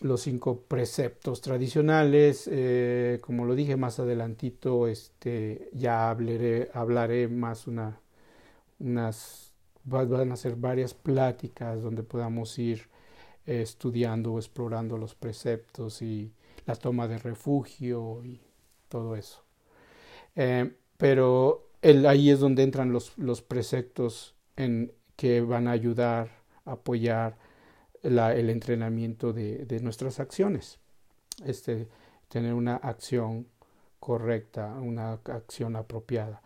los 0.00 0.22
cinco 0.22 0.62
preceptos 0.66 1.42
tradicionales. 1.42 2.48
Eh, 2.50 3.18
como 3.20 3.44
lo 3.44 3.54
dije 3.54 3.76
más 3.76 3.98
adelantito, 3.98 4.86
este, 4.88 5.68
ya 5.74 6.08
hablaré, 6.08 6.70
hablaré 6.72 7.28
más 7.28 7.66
una, 7.66 8.00
unas, 8.78 9.52
van 9.84 10.32
a 10.32 10.36
ser 10.36 10.56
varias 10.56 10.94
pláticas 10.94 11.82
donde 11.82 12.02
podamos 12.02 12.58
ir 12.58 12.88
eh, 13.44 13.60
estudiando 13.60 14.32
o 14.32 14.38
explorando 14.38 14.96
los 14.96 15.14
preceptos 15.14 16.00
y 16.00 16.32
la 16.64 16.76
toma 16.76 17.06
de 17.08 17.18
refugio 17.18 18.24
y 18.24 18.40
todo 18.88 19.16
eso. 19.16 19.45
Eh, 20.36 20.70
pero 20.96 21.68
ahí 21.82 22.30
es 22.30 22.40
donde 22.40 22.62
entran 22.62 22.92
los, 22.92 23.42
preceptos 23.42 24.34
en, 24.56 24.92
que 25.16 25.40
van 25.40 25.68
a 25.68 25.72
ayudar, 25.72 26.30
apoyar 26.64 27.36
el 28.02 28.50
entrenamiento 28.50 29.32
de, 29.32 29.64
de, 29.64 29.80
nuestras 29.80 30.20
acciones. 30.20 30.78
Este, 31.44 31.88
tener 32.28 32.54
una 32.54 32.76
acción 32.76 33.46
correcta, 33.98 34.74
una 34.80 35.12
acción 35.12 35.76
apropiada. 35.76 36.42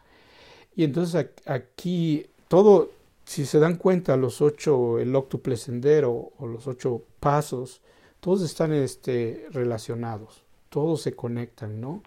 Y 0.75 0.85
entonces 0.85 1.31
aquí 1.47 2.27
todo, 2.49 2.91
si 3.25 3.45
se 3.45 3.59
dan 3.59 3.77
cuenta, 3.77 4.17
los 4.17 4.41
ocho, 4.41 4.99
el 4.99 5.15
octuple 5.15 5.57
sendero 5.57 6.33
o 6.39 6.47
los 6.47 6.67
ocho 6.67 7.03
pasos, 7.21 7.83
todos 8.21 8.43
están 8.43 8.73
este, 8.73 9.47
relacionados, 9.51 10.43
todos 10.69 11.03
se 11.03 11.15
conectan, 11.15 11.81
¿no? 11.81 12.03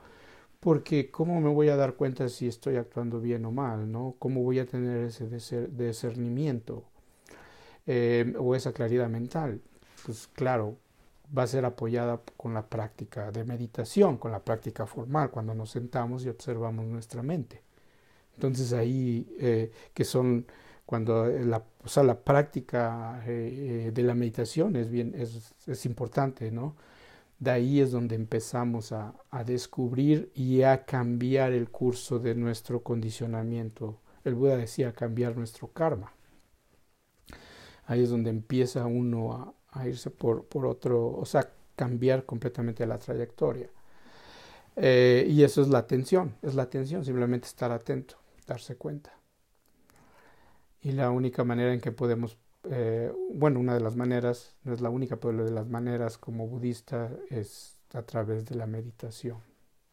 Porque 0.64 1.12
¿cómo 1.12 1.42
me 1.42 1.50
voy 1.50 1.68
a 1.68 1.76
dar 1.76 1.96
cuenta 1.96 2.30
si 2.30 2.48
estoy 2.48 2.78
actuando 2.78 3.20
bien 3.20 3.44
o 3.44 3.52
mal? 3.52 3.92
¿no? 3.92 4.16
¿Cómo 4.18 4.42
voy 4.44 4.60
a 4.60 4.66
tener 4.66 5.08
ese 5.08 5.28
discernimiento 5.68 6.86
eh, 7.86 8.34
o 8.40 8.56
esa 8.56 8.72
claridad 8.72 9.10
mental? 9.10 9.60
Pues 10.06 10.30
claro, 10.32 10.78
va 11.38 11.44
a 11.44 11.48
ser 11.48 11.66
apoyada 11.66 12.22
con 12.38 12.54
la 12.54 12.66
práctica 12.66 13.30
de 13.30 13.44
meditación, 13.44 14.18
con 14.18 14.32
la 14.32 14.40
práctica 14.40 14.86
formal, 14.86 15.32
cuando 15.32 15.54
nos 15.54 15.72
sentamos 15.72 16.24
y 16.24 16.30
observamos 16.30 16.86
nuestra 16.86 17.22
mente. 17.22 17.62
Entonces 18.36 18.72
ahí, 18.72 19.36
eh, 19.42 19.70
que 19.94 20.06
son 20.06 20.46
cuando 20.86 21.26
la, 21.26 21.62
o 21.84 21.90
sea, 21.90 22.04
la 22.04 22.22
práctica 22.22 23.22
eh, 23.28 23.92
de 23.94 24.04
la 24.04 24.16
meditación 24.16 24.78
es 24.78 24.90
bien, 24.90 25.14
es, 25.14 25.54
es 25.68 25.86
importante, 25.86 26.52
¿no? 26.52 26.78
De 27.44 27.52
ahí 27.52 27.82
es 27.82 27.92
donde 27.92 28.16
empezamos 28.16 28.94
a, 28.94 29.14
descubrir 29.46 30.32
y 30.34 30.62
a 30.62 30.86
cambiar 30.86 31.52
el 31.52 31.70
curso 31.70 32.18
de 32.18 32.36
nuestro 32.36 32.82
condicionamiento. 32.82 34.00
El 34.24 34.36
Buda 34.36 34.56
decía 34.56 34.94
cambiar 34.94 35.36
nuestro 35.36 35.68
karma. 35.68 36.14
Ahí 37.86 38.04
es 38.04 38.10
donde 38.10 38.30
empieza 38.30 38.86
uno 38.86 39.56
a, 39.72 39.88
irse 39.88 40.10
por, 40.10 40.46
por, 40.46 40.66
otro, 40.66 41.08
o 41.08 41.26
sea, 41.26 41.52
cambiar 41.76 42.26
completamente 42.26 42.86
la 42.86 42.98
trayectoria. 42.98 43.70
Eh, 44.78 45.28
y 45.30 45.44
eso 45.44 45.62
es 45.62 45.68
la 45.68 45.80
atención, 45.80 46.36
es 46.42 46.56
la 46.56 46.64
atención, 46.64 47.04
simplemente 47.04 47.48
estar 47.48 47.74
atento, 47.74 48.16
darse 48.48 48.78
cuenta. 48.78 49.12
Y 50.82 50.94
la 50.94 51.12
única 51.12 51.44
manera 51.44 51.74
en 51.74 51.82
que 51.82 51.92
podemos 51.92 52.38
eh, 52.70 53.12
bueno, 53.34 53.60
una 53.60 53.74
de 53.74 53.80
las 53.82 53.96
maneras, 53.96 54.56
no 54.64 54.74
es 54.74 54.82
la 54.82 54.90
única, 54.90 55.18
pero 55.18 55.34
una 55.34 55.44
de 55.44 55.52
las 55.52 55.68
maneras 55.68 56.18
como 56.18 56.48
budista 56.48 57.12
es 57.30 57.78
a 57.94 58.04
través 58.04 58.46
de 58.46 58.56
la 58.56 58.68
meditación. 58.68 59.38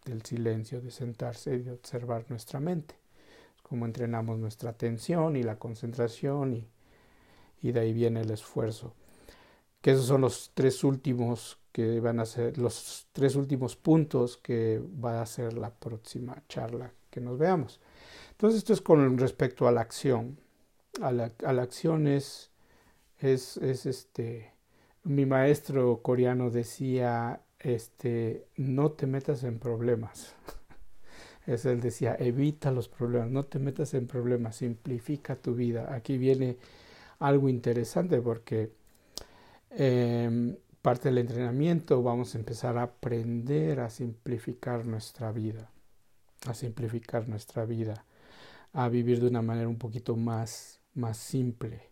del 0.04 0.22
silencio, 0.22 0.80
de 0.80 0.90
sentarse 0.90 1.54
y 1.56 1.62
de 1.62 1.72
observar 1.72 2.24
nuestra 2.30 2.58
mente. 2.60 2.94
Como 3.62 3.86
entrenamos 3.86 4.38
nuestra 4.38 4.70
atención 4.70 5.36
y 5.36 5.42
la 5.42 5.58
concentración 5.58 6.54
y, 6.54 6.68
y 7.62 7.72
de 7.72 7.80
ahí 7.80 7.92
viene 7.92 8.22
el 8.22 8.30
esfuerzo. 8.30 8.94
Que 9.80 9.92
esos 9.92 10.06
son 10.06 10.22
los 10.22 10.52
tres 10.54 10.84
últimos 10.84 11.58
que 11.72 12.00
van 12.00 12.20
a 12.20 12.26
ser 12.26 12.58
los 12.58 13.06
tres 13.12 13.36
últimos 13.36 13.76
puntos 13.76 14.36
que 14.38 14.82
va 15.02 15.22
a 15.22 15.26
ser 15.26 15.54
la 15.54 15.70
próxima 15.70 16.42
charla 16.48 16.92
que 17.10 17.20
nos 17.20 17.38
veamos. 17.38 17.80
Entonces 18.32 18.58
esto 18.58 18.72
es 18.72 18.80
con 18.80 19.18
respecto 19.18 19.68
a 19.68 19.72
la 19.72 19.82
acción. 19.82 20.38
A 21.00 21.12
la, 21.12 21.32
a 21.44 21.52
la 21.52 21.62
acción 21.62 22.06
es, 22.08 22.49
es, 23.20 23.56
es 23.58 23.86
este, 23.86 24.52
mi 25.04 25.26
maestro 25.26 26.02
coreano 26.02 26.50
decía, 26.50 27.42
este, 27.58 28.46
no 28.56 28.92
te 28.92 29.06
metas 29.06 29.44
en 29.44 29.58
problemas. 29.58 30.34
Es 31.46 31.64
él 31.64 31.80
decía, 31.80 32.14
evita 32.18 32.70
los 32.70 32.88
problemas, 32.88 33.30
no 33.30 33.44
te 33.44 33.58
metas 33.58 33.94
en 33.94 34.06
problemas, 34.06 34.56
simplifica 34.56 35.36
tu 35.36 35.54
vida. 35.54 35.92
Aquí 35.94 36.18
viene 36.18 36.58
algo 37.18 37.48
interesante 37.48 38.20
porque 38.20 38.70
eh, 39.70 40.56
parte 40.82 41.08
del 41.08 41.18
entrenamiento 41.18 42.02
vamos 42.02 42.34
a 42.34 42.38
empezar 42.38 42.78
a 42.78 42.82
aprender 42.84 43.80
a 43.80 43.90
simplificar 43.90 44.86
nuestra 44.86 45.32
vida, 45.32 45.70
a 46.46 46.54
simplificar 46.54 47.26
nuestra 47.26 47.64
vida, 47.64 48.04
a 48.72 48.88
vivir 48.88 49.20
de 49.20 49.28
una 49.28 49.42
manera 49.42 49.68
un 49.68 49.78
poquito 49.78 50.16
más, 50.16 50.80
más 50.94 51.16
simple. 51.16 51.89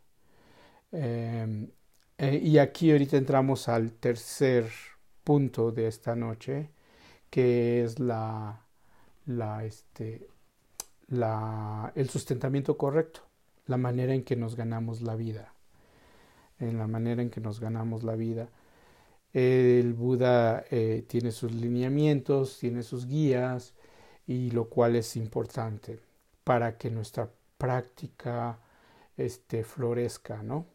Eh, 0.93 1.69
eh, 2.19 2.41
y 2.43 2.59
aquí 2.59 2.91
ahorita 2.91 3.17
entramos 3.17 3.69
al 3.69 3.93
tercer 3.93 4.71
punto 5.25 5.71
de 5.73 5.87
esta 5.87 6.17
noche, 6.17 6.71
que 7.31 7.85
es 7.85 7.97
este, 9.65 10.29
la, 11.09 11.93
el 11.95 12.09
sustentamiento 12.09 12.77
correcto, 12.77 13.21
la 13.67 13.77
manera 13.77 14.15
en 14.15 14.25
que 14.25 14.37
nos 14.37 14.57
ganamos 14.57 15.03
la 15.03 15.15
vida, 15.17 15.53
en 16.59 16.79
la 16.79 16.87
manera 16.87 17.23
en 17.23 17.31
que 17.31 17.41
nos 17.41 17.61
ganamos 17.61 18.03
la 18.05 18.17
vida. 18.17 18.49
El 19.33 19.93
Buda 19.95 20.65
eh, 20.71 21.05
tiene 21.07 21.31
sus 21.33 21.53
lineamientos, 21.53 22.59
tiene 22.59 22.83
sus 22.83 23.07
guías, 23.07 23.75
y 24.27 24.51
lo 24.51 24.69
cual 24.69 24.97
es 24.97 25.17
importante 25.17 26.01
para 26.45 26.77
que 26.79 26.91
nuestra 26.91 27.31
práctica 27.59 28.59
este, 29.17 29.65
florezca, 29.65 30.43
¿no? 30.43 30.67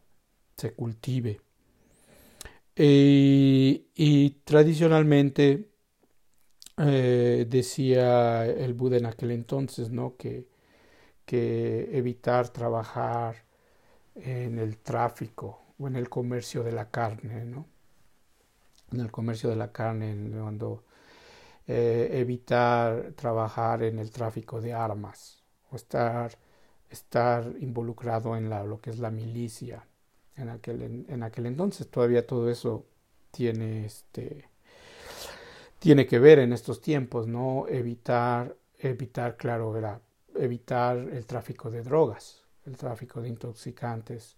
Se 0.56 0.72
cultive. 0.72 1.40
Eh, 2.76 3.86
y 3.94 4.30
tradicionalmente 4.44 5.70
eh, 6.78 7.46
decía 7.48 8.46
el 8.46 8.74
Buda 8.74 8.96
en 8.96 9.06
aquel 9.06 9.30
entonces, 9.30 9.90
¿no? 9.90 10.16
Que, 10.16 10.48
que 11.24 11.96
evitar 11.96 12.48
trabajar 12.48 13.44
en 14.14 14.58
el 14.58 14.78
tráfico 14.78 15.60
o 15.78 15.88
en 15.88 15.96
el 15.96 16.08
comercio 16.08 16.62
de 16.62 16.72
la 16.72 16.90
carne, 16.90 17.44
¿no? 17.44 17.66
En 18.92 19.00
el 19.00 19.10
comercio 19.10 19.50
de 19.50 19.56
la 19.56 19.72
carne, 19.72 20.30
cuando 20.32 20.84
eh, 21.66 22.10
evitar 22.12 23.12
trabajar 23.16 23.82
en 23.82 23.98
el 23.98 24.10
tráfico 24.10 24.60
de 24.60 24.74
armas 24.74 25.42
o 25.70 25.76
estar, 25.76 26.36
estar 26.90 27.54
involucrado 27.60 28.36
en 28.36 28.50
lo 28.50 28.80
que 28.80 28.90
es 28.90 28.98
la 28.98 29.10
milicia. 29.10 29.86
En 30.36 30.48
aquel, 30.48 31.04
en, 31.08 31.22
aquel 31.22 31.46
entonces 31.46 31.88
todavía 31.88 32.26
todo 32.26 32.50
eso 32.50 32.84
tiene 33.30 33.86
este 33.86 34.48
tiene 35.78 36.06
que 36.06 36.18
ver 36.18 36.38
en 36.38 36.52
estos 36.52 36.80
tiempos, 36.80 37.26
¿no? 37.26 37.66
Evitar, 37.68 38.56
evitar, 38.78 39.36
claro, 39.36 39.76
era 39.76 40.00
evitar 40.34 40.96
el 40.96 41.26
tráfico 41.26 41.70
de 41.70 41.82
drogas, 41.82 42.42
el 42.64 42.76
tráfico 42.76 43.20
de 43.20 43.28
intoxicantes 43.28 44.36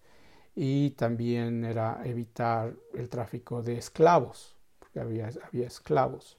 y 0.55 0.91
también 0.91 1.63
era 1.63 2.01
evitar 2.03 2.73
el 2.93 3.09
tráfico 3.09 3.61
de 3.61 3.77
esclavos, 3.77 4.55
porque 4.79 4.99
había, 4.99 5.29
había 5.47 5.67
esclavos. 5.67 6.37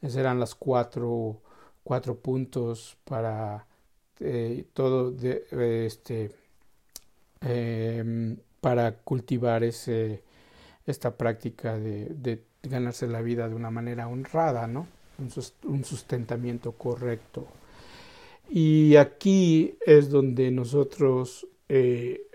Esos 0.00 0.16
eran 0.16 0.40
los 0.40 0.54
cuatro, 0.54 1.40
cuatro 1.84 2.16
puntos 2.16 2.96
para 3.04 3.66
eh, 4.20 4.64
todo 4.72 5.12
de, 5.12 5.46
este, 5.86 6.32
eh, 7.42 8.36
para 8.60 8.92
cultivar 8.92 9.64
ese, 9.64 10.22
esta 10.86 11.16
práctica 11.16 11.78
de, 11.78 12.42
ganarse 12.62 13.06
la 13.06 13.22
vida 13.22 13.48
de 13.48 13.54
una 13.54 13.70
manera 13.70 14.08
honrada, 14.08 14.66
¿no? 14.66 14.86
Un 15.64 15.84
sustentamiento 15.84 16.72
correcto. 16.72 17.46
Y 18.48 18.96
aquí 18.96 19.76
es 19.86 20.10
donde 20.10 20.50
nosotros 20.50 21.46
eh, 21.68 22.26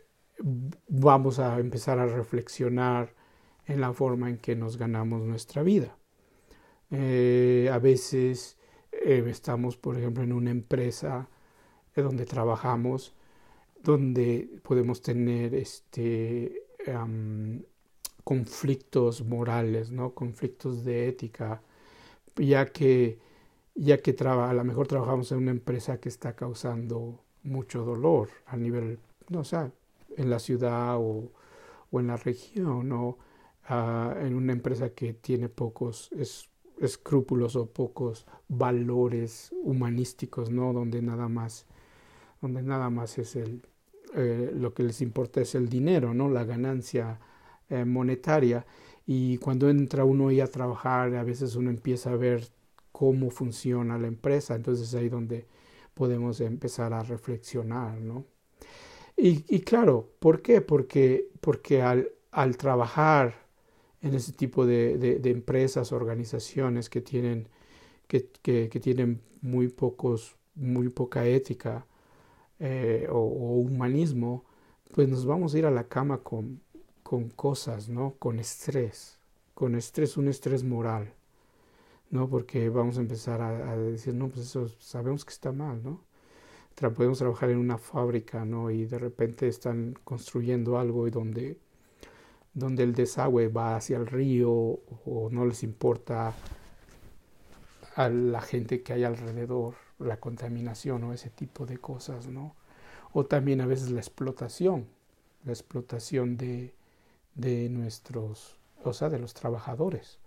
vamos 0.87 1.39
a 1.39 1.59
empezar 1.59 1.99
a 1.99 2.07
reflexionar 2.07 3.13
en 3.67 3.81
la 3.81 3.93
forma 3.93 4.29
en 4.29 4.37
que 4.37 4.55
nos 4.55 4.77
ganamos 4.77 5.21
nuestra 5.21 5.63
vida. 5.63 5.95
Eh, 6.91 7.69
a 7.71 7.77
veces 7.79 8.57
eh, 8.91 9.23
estamos, 9.27 9.77
por 9.77 9.97
ejemplo, 9.97 10.23
en 10.23 10.33
una 10.33 10.51
empresa 10.51 11.29
donde 11.95 12.25
trabajamos, 12.25 13.13
donde 13.83 14.59
podemos 14.63 15.01
tener 15.01 15.55
este, 15.55 16.63
conflictos 18.23 19.23
morales, 19.25 19.91
¿no? 19.91 20.13
conflictos 20.13 20.83
de 20.83 21.07
ética, 21.07 21.61
ya 22.35 22.71
que, 22.71 23.19
ya 23.75 23.97
que 23.97 24.15
a 24.19 24.53
lo 24.53 24.63
mejor 24.63 24.87
trabajamos 24.87 25.31
en 25.31 25.39
una 25.39 25.51
empresa 25.51 25.99
que 25.99 26.09
está 26.09 26.35
causando 26.35 27.19
mucho 27.43 27.83
dolor 27.83 28.29
a 28.45 28.57
nivel, 28.57 28.99
no 29.29 29.43
sé, 29.43 29.71
en 30.17 30.29
la 30.29 30.39
ciudad 30.39 30.97
o, 30.97 31.31
o 31.91 31.99
en 31.99 32.07
la 32.07 32.17
región, 32.17 32.91
o 32.91 33.17
uh, 33.69 34.25
en 34.25 34.35
una 34.35 34.53
empresa 34.53 34.89
que 34.89 35.13
tiene 35.13 35.49
pocos 35.49 36.09
es, 36.11 36.49
escrúpulos 36.79 37.55
o 37.55 37.67
pocos 37.67 38.25
valores 38.47 39.53
humanísticos, 39.63 40.49
¿no? 40.49 40.73
Donde 40.73 41.01
nada 41.01 41.27
más, 41.27 41.65
donde 42.41 42.63
nada 42.63 42.89
más 42.89 43.17
es 43.17 43.35
el, 43.35 43.61
eh, 44.15 44.51
lo 44.53 44.73
que 44.73 44.83
les 44.83 45.01
importa 45.01 45.41
es 45.41 45.55
el 45.55 45.69
dinero, 45.69 46.13
¿no? 46.13 46.29
La 46.29 46.43
ganancia 46.43 47.19
eh, 47.69 47.85
monetaria 47.85 48.65
y 49.05 49.37
cuando 49.37 49.69
entra 49.69 50.05
uno 50.05 50.27
ahí 50.27 50.39
a 50.41 50.47
trabajar 50.47 51.15
a 51.15 51.23
veces 51.23 51.55
uno 51.55 51.69
empieza 51.69 52.11
a 52.11 52.15
ver 52.15 52.47
cómo 52.91 53.29
funciona 53.29 53.97
la 53.97 54.07
empresa 54.07 54.55
entonces 54.55 54.93
ahí 54.93 55.09
donde 55.09 55.45
podemos 55.93 56.41
empezar 56.41 56.93
a 56.93 57.03
reflexionar 57.03 57.99
no 57.99 58.25
y, 59.17 59.59
claro 59.61 60.09
¿por 60.19 60.41
qué? 60.41 60.61
porque 60.61 61.29
porque 61.41 61.81
al, 61.81 62.57
trabajar 62.57 63.35
en 64.01 64.15
ese 64.15 64.33
tipo 64.33 64.65
de, 64.65 65.19
empresas 65.25 65.91
organizaciones 65.91 66.89
que 66.89 67.01
tienen 67.01 67.47
que, 68.07 68.21
tienen 68.81 69.21
muy 69.41 69.67
pocos 69.67 70.35
muy 70.55 70.89
poca 70.89 71.25
ética 71.25 71.85
eh, 72.61 73.07
o, 73.11 73.19
humanismo 73.19 74.45
pues 74.93 75.07
nos 75.09 75.25
vamos 75.25 75.53
a 75.53 75.57
ir 75.59 75.65
a 75.65 75.71
la 75.71 75.87
cama 75.87 76.19
con 76.19 76.61
con 77.11 77.27
cosas, 77.27 77.89
¿no? 77.89 78.15
Con 78.19 78.39
estrés, 78.39 79.19
con 79.53 79.75
estrés, 79.75 80.15
un 80.15 80.29
estrés 80.29 80.63
moral, 80.63 81.13
¿no? 82.09 82.29
Porque 82.29 82.69
vamos 82.69 82.97
a 82.97 83.01
empezar 83.01 83.41
a, 83.41 83.75
decir, 83.75 84.13
no, 84.13 84.29
pues 84.29 84.45
eso 84.45 84.69
sabemos 84.79 85.25
que 85.25 85.33
está 85.33 85.51
mal, 85.51 85.83
¿no? 85.83 86.05
Podemos 86.95 87.17
trabajar 87.17 87.49
en 87.49 87.57
una 87.57 87.77
fábrica, 87.77 88.45
¿no? 88.45 88.71
Y 88.71 88.85
de 88.85 88.97
repente 88.97 89.49
están 89.49 89.93
construyendo 90.05 90.79
algo 90.79 91.05
y 91.05 91.11
donde, 91.11 91.57
donde 92.53 92.83
el 92.83 92.95
desagüe 92.95 93.49
va 93.49 93.75
hacia 93.75 93.97
el 93.97 94.07
río 94.07 94.49
o 94.49 95.27
no 95.33 95.45
les 95.45 95.63
importa 95.63 96.33
a 97.95 98.07
la 98.07 98.39
gente 98.39 98.83
que 98.83 98.93
hay 98.93 99.03
alrededor, 99.03 99.75
la 100.01 100.19
contaminación 100.19 101.03
o 101.03 101.13
ese 101.13 101.29
tipo 101.29 101.65
de 101.65 101.77
cosas, 101.77 102.27
¿no? 102.27 102.55
O 103.13 103.25
también 103.25 103.61
a 103.61 103.65
veces 103.65 103.91
la 103.91 103.99
explotación, 103.99 104.87
la 105.45 105.51
explotación 105.51 106.37
de, 106.37 106.73
de 107.35 107.69
nuestros, 107.69 108.57
o 108.83 108.93
sea, 108.93 109.09
de 109.09 109.19
los 109.19 109.33
trabajadores, 109.33 110.19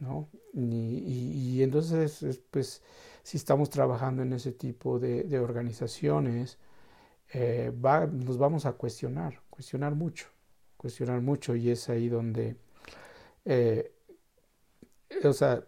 ¿no? 0.00 0.28
Y, 0.54 1.62
entonces, 1.62 2.40
pues, 2.50 2.82
si 3.22 3.36
estamos 3.36 3.70
trabajando 3.70 4.22
en 4.22 4.32
ese 4.32 4.52
tipo 4.52 4.98
de, 4.98 5.24
de 5.24 5.38
organizaciones, 5.38 6.58
eh, 7.32 7.72
va, 7.84 8.06
nos 8.06 8.38
vamos 8.38 8.66
a 8.66 8.72
cuestionar, 8.72 9.40
cuestionar 9.50 9.94
mucho, 9.94 10.28
cuestionar 10.76 11.20
mucho, 11.20 11.54
y 11.56 11.70
es 11.70 11.88
ahí 11.88 12.08
donde, 12.08 12.56
eh, 13.44 13.92
o 15.24 15.32
sea, 15.32 15.64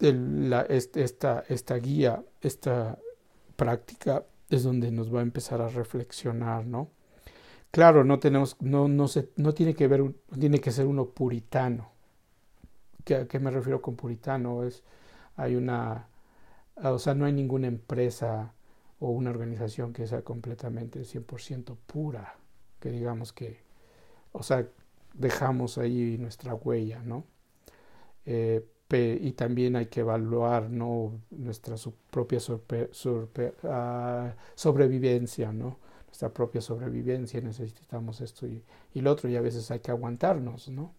esta, 0.00 1.44
esta 1.48 1.76
guía, 1.76 2.24
esta 2.40 2.98
práctica 3.56 4.24
es 4.50 4.62
donde 4.62 4.90
nos 4.90 5.14
va 5.14 5.20
a 5.20 5.22
empezar 5.22 5.60
a 5.60 5.68
reflexionar, 5.68 6.66
¿no? 6.66 6.90
Claro, 7.70 8.04
no 8.04 8.18
tenemos, 8.18 8.56
no, 8.60 8.88
no, 8.88 9.08
se, 9.08 9.30
no 9.36 9.52
tiene 9.52 9.74
que 9.74 9.88
ver, 9.88 10.14
tiene 10.38 10.60
que 10.60 10.72
ser 10.72 10.86
uno 10.86 11.06
puritano. 11.06 11.90
¿Qué, 13.04 13.16
¿A 13.16 13.28
qué 13.28 13.38
me 13.38 13.50
refiero 13.50 13.82
con 13.82 13.96
puritano? 13.96 14.64
Es 14.64 14.82
hay 15.36 15.54
una, 15.54 16.08
o 16.76 16.98
sea, 16.98 17.14
no 17.14 17.24
hay 17.24 17.32
ninguna 17.32 17.68
empresa 17.68 18.52
o 19.00 19.10
una 19.10 19.30
organización 19.30 19.92
que 19.92 20.06
sea 20.06 20.22
completamente 20.22 21.04
100% 21.04 21.76
pura, 21.86 22.36
que 22.80 22.90
digamos 22.90 23.32
que, 23.32 23.60
o 24.32 24.42
sea, 24.42 24.66
dejamos 25.14 25.78
ahí 25.78 26.18
nuestra 26.18 26.54
huella, 26.54 27.00
¿no? 27.02 27.24
Eh, 28.26 28.64
y 28.90 29.32
también 29.32 29.76
hay 29.76 29.86
que 29.86 30.00
evaluar 30.00 30.70
¿no? 30.70 31.20
nuestra 31.30 31.74
propia 32.10 32.38
uh, 32.38 34.30
sobrevivencia, 34.54 35.52
¿no? 35.52 35.78
Nuestra 36.06 36.32
propia 36.32 36.60
sobrevivencia, 36.62 37.40
necesitamos 37.40 38.20
esto 38.22 38.46
y, 38.46 38.62
y, 38.94 39.00
lo 39.02 39.12
otro, 39.12 39.28
y 39.28 39.36
a 39.36 39.42
veces 39.42 39.70
hay 39.70 39.80
que 39.80 39.90
aguantarnos, 39.90 40.68
¿no? 40.70 40.94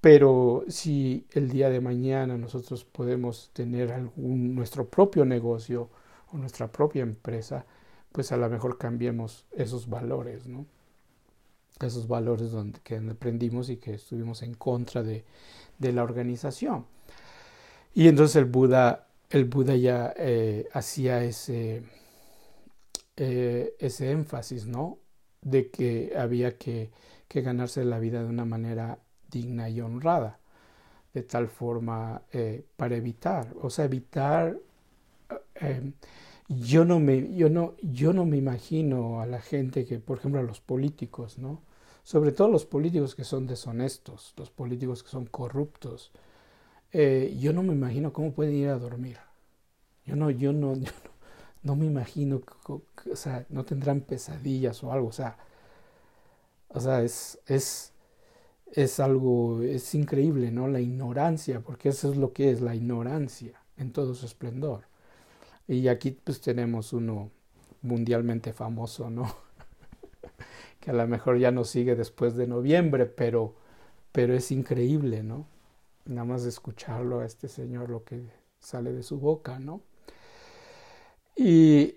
Pero 0.00 0.64
si 0.68 1.26
el 1.32 1.50
día 1.50 1.70
de 1.70 1.80
mañana 1.80 2.36
nosotros 2.38 2.84
podemos 2.84 3.50
tener 3.52 3.92
algún, 3.92 4.54
nuestro 4.54 4.88
propio 4.88 5.24
negocio 5.24 5.88
o 6.32 6.38
nuestra 6.38 6.70
propia 6.70 7.02
empresa, 7.02 7.66
pues 8.12 8.32
a 8.32 8.36
lo 8.36 8.48
mejor 8.48 8.78
cambiemos 8.78 9.46
esos 9.52 9.88
valores, 9.88 10.46
¿no? 10.46 10.66
Esos 11.86 12.08
valores 12.08 12.50
donde, 12.50 12.80
que 12.80 12.96
aprendimos 12.96 13.70
y 13.70 13.78
que 13.78 13.94
estuvimos 13.94 14.42
en 14.42 14.54
contra 14.54 15.02
de, 15.02 15.24
de 15.78 15.92
la 15.92 16.02
organización. 16.04 16.86
Y 17.94 18.08
entonces 18.08 18.36
el 18.36 18.44
Buda, 18.44 19.08
el 19.30 19.46
Buda 19.46 19.74
ya 19.76 20.14
eh, 20.16 20.68
hacía 20.72 21.24
ese, 21.24 21.82
eh, 23.16 23.74
ese 23.78 24.12
énfasis, 24.12 24.66
¿no? 24.66 24.98
De 25.42 25.70
que 25.70 26.12
había 26.16 26.56
que, 26.58 26.90
que, 27.28 27.42
ganarse 27.42 27.84
la 27.84 27.98
vida 27.98 28.22
de 28.22 28.28
una 28.28 28.44
manera 28.44 28.98
digna 29.30 29.68
y 29.68 29.80
honrada, 29.80 30.38
de 31.14 31.22
tal 31.22 31.48
forma 31.48 32.22
eh, 32.32 32.64
para 32.76 32.96
evitar, 32.96 33.54
o 33.62 33.70
sea, 33.70 33.86
evitar. 33.86 34.58
yo 36.48 36.84
no 36.84 37.00
me, 37.00 37.34
yo 37.36 37.48
no, 37.48 37.74
yo 37.82 38.12
no 38.12 38.24
me 38.26 38.36
imagino 38.36 39.20
a 39.20 39.26
la 39.26 39.40
gente 39.40 39.84
que, 39.84 39.98
por 39.98 40.18
ejemplo, 40.18 40.40
a 40.40 40.44
los 40.44 40.60
políticos, 40.60 41.38
¿no? 41.38 41.62
Sobre 42.10 42.32
todo 42.32 42.48
los 42.48 42.66
políticos 42.66 43.14
que 43.14 43.22
son 43.22 43.46
deshonestos, 43.46 44.34
los 44.36 44.50
políticos 44.50 45.04
que 45.04 45.10
son 45.10 45.26
corruptos. 45.26 46.10
Eh, 46.90 47.36
yo 47.38 47.52
no 47.52 47.62
me 47.62 47.72
imagino 47.72 48.12
cómo 48.12 48.32
pueden 48.32 48.56
ir 48.56 48.68
a 48.68 48.80
dormir. 48.80 49.18
Yo 50.04 50.16
no, 50.16 50.28
yo 50.28 50.52
no, 50.52 50.74
yo 50.74 50.90
no, 50.90 51.10
no 51.62 51.76
me 51.76 51.86
imagino, 51.86 52.42
o 52.66 52.82
sea, 53.14 53.46
no 53.48 53.64
tendrán 53.64 54.00
pesadillas 54.00 54.82
o 54.82 54.90
algo, 54.92 55.06
o 55.06 55.12
sea, 55.12 55.38
o 56.66 56.80
sea, 56.80 57.00
es, 57.04 57.38
es, 57.46 57.92
es 58.72 58.98
algo, 58.98 59.62
es 59.62 59.94
increíble, 59.94 60.50
¿no? 60.50 60.66
La 60.66 60.80
ignorancia, 60.80 61.60
porque 61.60 61.90
eso 61.90 62.10
es 62.10 62.16
lo 62.16 62.32
que 62.32 62.50
es 62.50 62.60
la 62.60 62.74
ignorancia 62.74 63.62
en 63.76 63.92
todo 63.92 64.16
su 64.16 64.26
esplendor. 64.26 64.86
Y 65.68 65.88
aquí 65.88 66.10
pues 66.12 66.40
tenemos 66.40 66.92
uno 66.92 67.30
mundialmente 67.82 68.52
famoso, 68.52 69.10
¿no? 69.10 69.32
que 70.80 70.90
a 70.90 70.94
lo 70.94 71.06
mejor 71.08 71.38
ya 71.38 71.50
no 71.50 71.64
sigue 71.64 71.96
después 71.96 72.36
de 72.36 72.46
noviembre, 72.46 73.06
pero, 73.06 73.54
pero 74.12 74.34
es 74.34 74.50
increíble, 74.52 75.22
¿no? 75.22 75.46
Nada 76.06 76.24
más 76.26 76.44
escucharlo 76.44 77.20
a 77.20 77.26
este 77.26 77.48
señor, 77.48 77.90
lo 77.90 78.04
que 78.04 78.22
sale 78.60 78.92
de 78.92 79.02
su 79.02 79.18
boca, 79.18 79.58
¿no? 79.58 79.82
Y, 81.36 81.96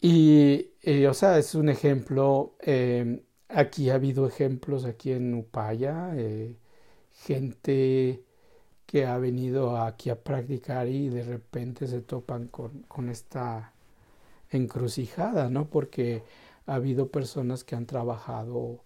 y, 0.00 0.66
o 1.06 1.14
sea, 1.14 1.38
es 1.38 1.54
un 1.54 1.68
ejemplo, 1.68 2.54
eh, 2.60 3.22
aquí 3.48 3.90
ha 3.90 3.94
habido 3.94 4.26
ejemplos 4.26 4.84
aquí 4.84 5.12
en 5.12 5.34
Upaya, 5.34 6.12
eh, 6.16 6.56
gente 7.12 8.22
que 8.86 9.06
ha 9.06 9.18
venido 9.18 9.78
aquí 9.78 10.10
a 10.10 10.22
practicar 10.22 10.88
y 10.88 11.08
de 11.10 11.24
repente 11.24 11.86
se 11.86 12.00
topan 12.02 12.48
con, 12.48 12.82
con 12.88 13.08
esta 13.10 13.74
encrucijada, 14.50 15.50
¿no? 15.50 15.68
Porque 15.68 16.22
ha 16.68 16.74
habido 16.74 17.10
personas 17.10 17.64
que 17.64 17.74
han 17.74 17.86
trabajado 17.86 18.84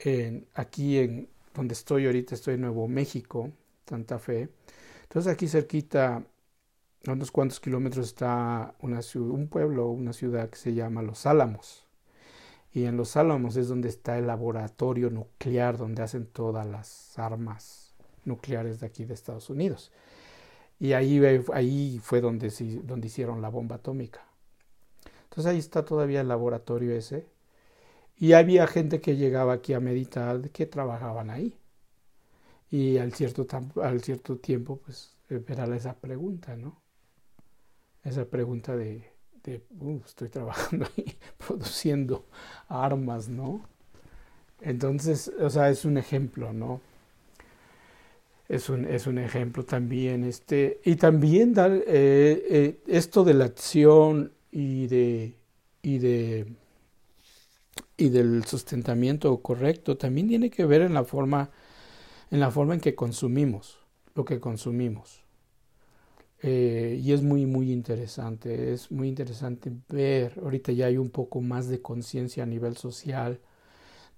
en, 0.00 0.46
aquí 0.54 0.98
en 0.98 1.28
donde 1.54 1.74
estoy 1.74 2.06
ahorita, 2.06 2.34
estoy 2.34 2.54
en 2.54 2.62
Nuevo 2.62 2.88
México, 2.88 3.52
Santa 3.88 4.18
Fe. 4.18 4.48
Entonces 5.04 5.32
aquí 5.32 5.46
cerquita, 5.46 6.24
a 7.06 7.12
unos 7.12 7.30
cuantos 7.30 7.60
kilómetros 7.60 8.08
está 8.08 8.74
una 8.80 9.00
un 9.14 9.48
pueblo, 9.48 9.88
una 9.88 10.12
ciudad 10.12 10.50
que 10.50 10.56
se 10.58 10.74
llama 10.74 11.02
Los 11.02 11.24
Álamos. 11.24 11.86
Y 12.72 12.84
en 12.84 12.96
Los 12.96 13.16
Álamos 13.16 13.56
es 13.56 13.68
donde 13.68 13.88
está 13.88 14.18
el 14.18 14.26
laboratorio 14.26 15.08
nuclear 15.08 15.78
donde 15.78 16.02
hacen 16.02 16.26
todas 16.26 16.66
las 16.66 17.16
armas 17.18 17.94
nucleares 18.24 18.80
de 18.80 18.86
aquí 18.86 19.04
de 19.04 19.14
Estados 19.14 19.50
Unidos. 19.50 19.92
Y 20.80 20.92
ahí, 20.94 21.20
ahí 21.52 22.00
fue 22.02 22.20
donde, 22.20 22.52
donde 22.84 23.06
hicieron 23.06 23.40
la 23.40 23.48
bomba 23.48 23.76
atómica. 23.76 24.27
Entonces 25.30 25.46
ahí 25.52 25.58
está 25.58 25.84
todavía 25.84 26.20
el 26.22 26.28
laboratorio 26.28 26.94
ese. 26.94 27.26
Y 28.16 28.32
había 28.32 28.66
gente 28.66 29.00
que 29.00 29.16
llegaba 29.16 29.54
aquí 29.54 29.74
a 29.74 29.80
meditar 29.80 30.50
que 30.50 30.66
trabajaban 30.66 31.30
ahí. 31.30 31.56
Y 32.70 32.98
al 32.98 33.12
cierto, 33.12 33.46
al 33.82 34.02
cierto 34.02 34.36
tiempo, 34.38 34.80
pues, 34.84 35.16
era 35.28 35.64
esa 35.76 35.94
pregunta, 35.94 36.56
¿no? 36.56 36.80
Esa 38.02 38.24
pregunta 38.24 38.76
de, 38.76 39.04
uh, 39.80 40.00
estoy 40.04 40.28
trabajando 40.28 40.86
ahí, 40.96 41.16
produciendo 41.46 42.26
armas, 42.68 43.28
¿no? 43.28 43.64
Entonces, 44.60 45.32
o 45.40 45.50
sea, 45.50 45.70
es 45.70 45.84
un 45.84 45.98
ejemplo, 45.98 46.52
¿no? 46.52 46.80
Es 48.48 48.70
un, 48.70 48.86
es 48.86 49.06
un 49.06 49.18
ejemplo 49.18 49.64
también, 49.64 50.24
este, 50.24 50.80
y 50.84 50.96
también 50.96 51.54
eh, 51.58 51.82
eh, 51.86 52.80
esto 52.86 53.22
de 53.22 53.34
la 53.34 53.44
acción 53.44 54.32
y 54.50 54.86
de 54.86 55.34
y 55.82 55.98
de 55.98 56.46
y 57.96 58.08
del 58.08 58.44
sustentamiento 58.44 59.36
correcto. 59.40 59.96
También 59.96 60.28
tiene 60.28 60.50
que 60.50 60.64
ver 60.64 60.82
en 60.82 60.94
la 60.94 61.04
forma 61.04 61.50
en 62.30 62.40
la 62.40 62.50
forma 62.50 62.74
en 62.74 62.80
que 62.80 62.94
consumimos 62.94 63.78
lo 64.14 64.24
que 64.24 64.40
consumimos. 64.40 65.22
Eh, 66.40 67.00
y 67.02 67.12
es 67.12 67.22
muy 67.22 67.46
muy 67.46 67.72
interesante 67.72 68.72
es 68.72 68.92
muy 68.92 69.08
interesante 69.08 69.72
ver 69.88 70.38
ahorita 70.40 70.70
ya 70.70 70.86
hay 70.86 70.96
un 70.96 71.10
poco 71.10 71.40
más 71.40 71.66
de 71.66 71.82
conciencia 71.82 72.44
a 72.44 72.46
nivel 72.46 72.76
social 72.76 73.40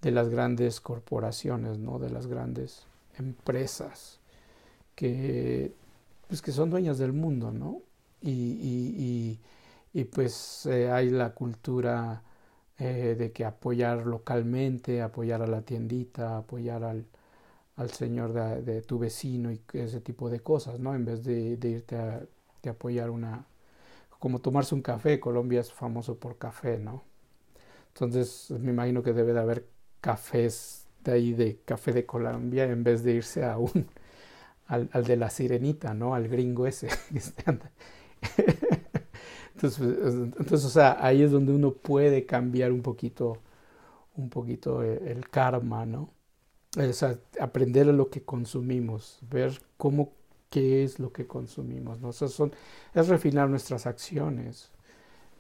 de 0.02 0.10
las 0.10 0.28
grandes 0.28 0.82
corporaciones 0.82 1.78
no 1.78 1.98
de 1.98 2.10
las 2.10 2.26
grandes 2.26 2.84
empresas 3.16 4.20
que 4.94 5.72
pues 6.28 6.42
que 6.42 6.52
son 6.52 6.68
dueñas 6.68 6.98
del 6.98 7.14
mundo 7.14 7.52
no 7.52 7.80
y, 8.20 9.38
pues 10.04 10.66
eh, 10.66 10.90
hay 10.90 11.10
la 11.10 11.34
cultura 11.34 12.22
eh, 12.78 13.16
de 13.18 13.32
que 13.32 13.44
apoyar 13.44 14.06
localmente, 14.06 15.02
apoyar 15.02 15.42
a 15.42 15.46
la 15.46 15.62
tiendita, 15.62 16.38
apoyar 16.38 16.84
al, 16.84 17.06
al 17.76 17.90
señor 17.90 18.32
de, 18.32 18.82
tu 18.82 18.98
vecino 18.98 19.52
y 19.52 19.60
ese 19.74 20.00
tipo 20.00 20.30
de 20.30 20.40
cosas, 20.40 20.80
¿no? 20.80 20.94
En 20.94 21.04
vez 21.04 21.24
de, 21.24 21.58
irte 21.62 21.96
a 21.96 22.26
apoyar 22.70 23.10
una, 23.10 23.46
como 24.18 24.40
tomarse 24.40 24.74
un 24.74 24.82
café, 24.82 25.20
Colombia 25.20 25.60
es 25.60 25.72
famoso 25.72 26.18
por 26.18 26.38
café, 26.38 26.78
¿no? 26.78 27.04
Entonces 27.88 28.50
me 28.52 28.70
imagino 28.72 29.02
que 29.02 29.12
debe 29.12 29.32
de 29.32 29.40
haber 29.40 29.66
cafés 30.00 30.86
de 31.04 31.12
ahí 31.12 31.32
de 31.34 31.60
café 31.64 31.92
de 31.92 32.06
Colombia 32.06 32.64
en 32.64 32.84
vez 32.84 33.02
de 33.04 33.12
irse 33.14 33.44
a 33.44 33.58
un 33.58 33.88
al, 34.68 34.88
al 34.92 35.04
de 35.04 35.16
la 35.16 35.30
sirenita, 35.30 35.94
¿no? 35.94 36.14
Al 36.14 36.28
gringo 36.28 36.66
ese. 36.66 36.88
Entonces, 39.62 40.14
entonces, 40.38 40.64
o 40.64 40.70
sea, 40.70 40.96
ahí 41.04 41.22
es 41.22 41.30
donde 41.30 41.52
uno 41.52 41.72
puede 41.72 42.24
cambiar 42.24 42.72
un 42.72 42.80
poquito, 42.80 43.36
un 44.16 44.30
poquito 44.30 44.82
e, 44.82 45.12
el, 45.12 45.28
karma, 45.28 45.84
¿no? 45.84 46.10
O 46.78 47.42
aprender 47.42 47.86
lo 47.88 48.08
que 48.08 48.22
consumimos, 48.22 49.18
ver 49.30 49.60
cómo, 49.76 50.12
qué 50.48 50.82
es 50.82 50.98
lo 50.98 51.12
que 51.12 51.26
consumimos, 51.26 52.00
¿no? 52.00 52.08
O 52.08 52.12
son, 52.12 52.52
es 52.94 53.08
refinar 53.08 53.50
nuestras 53.50 53.86
acciones. 53.86 54.70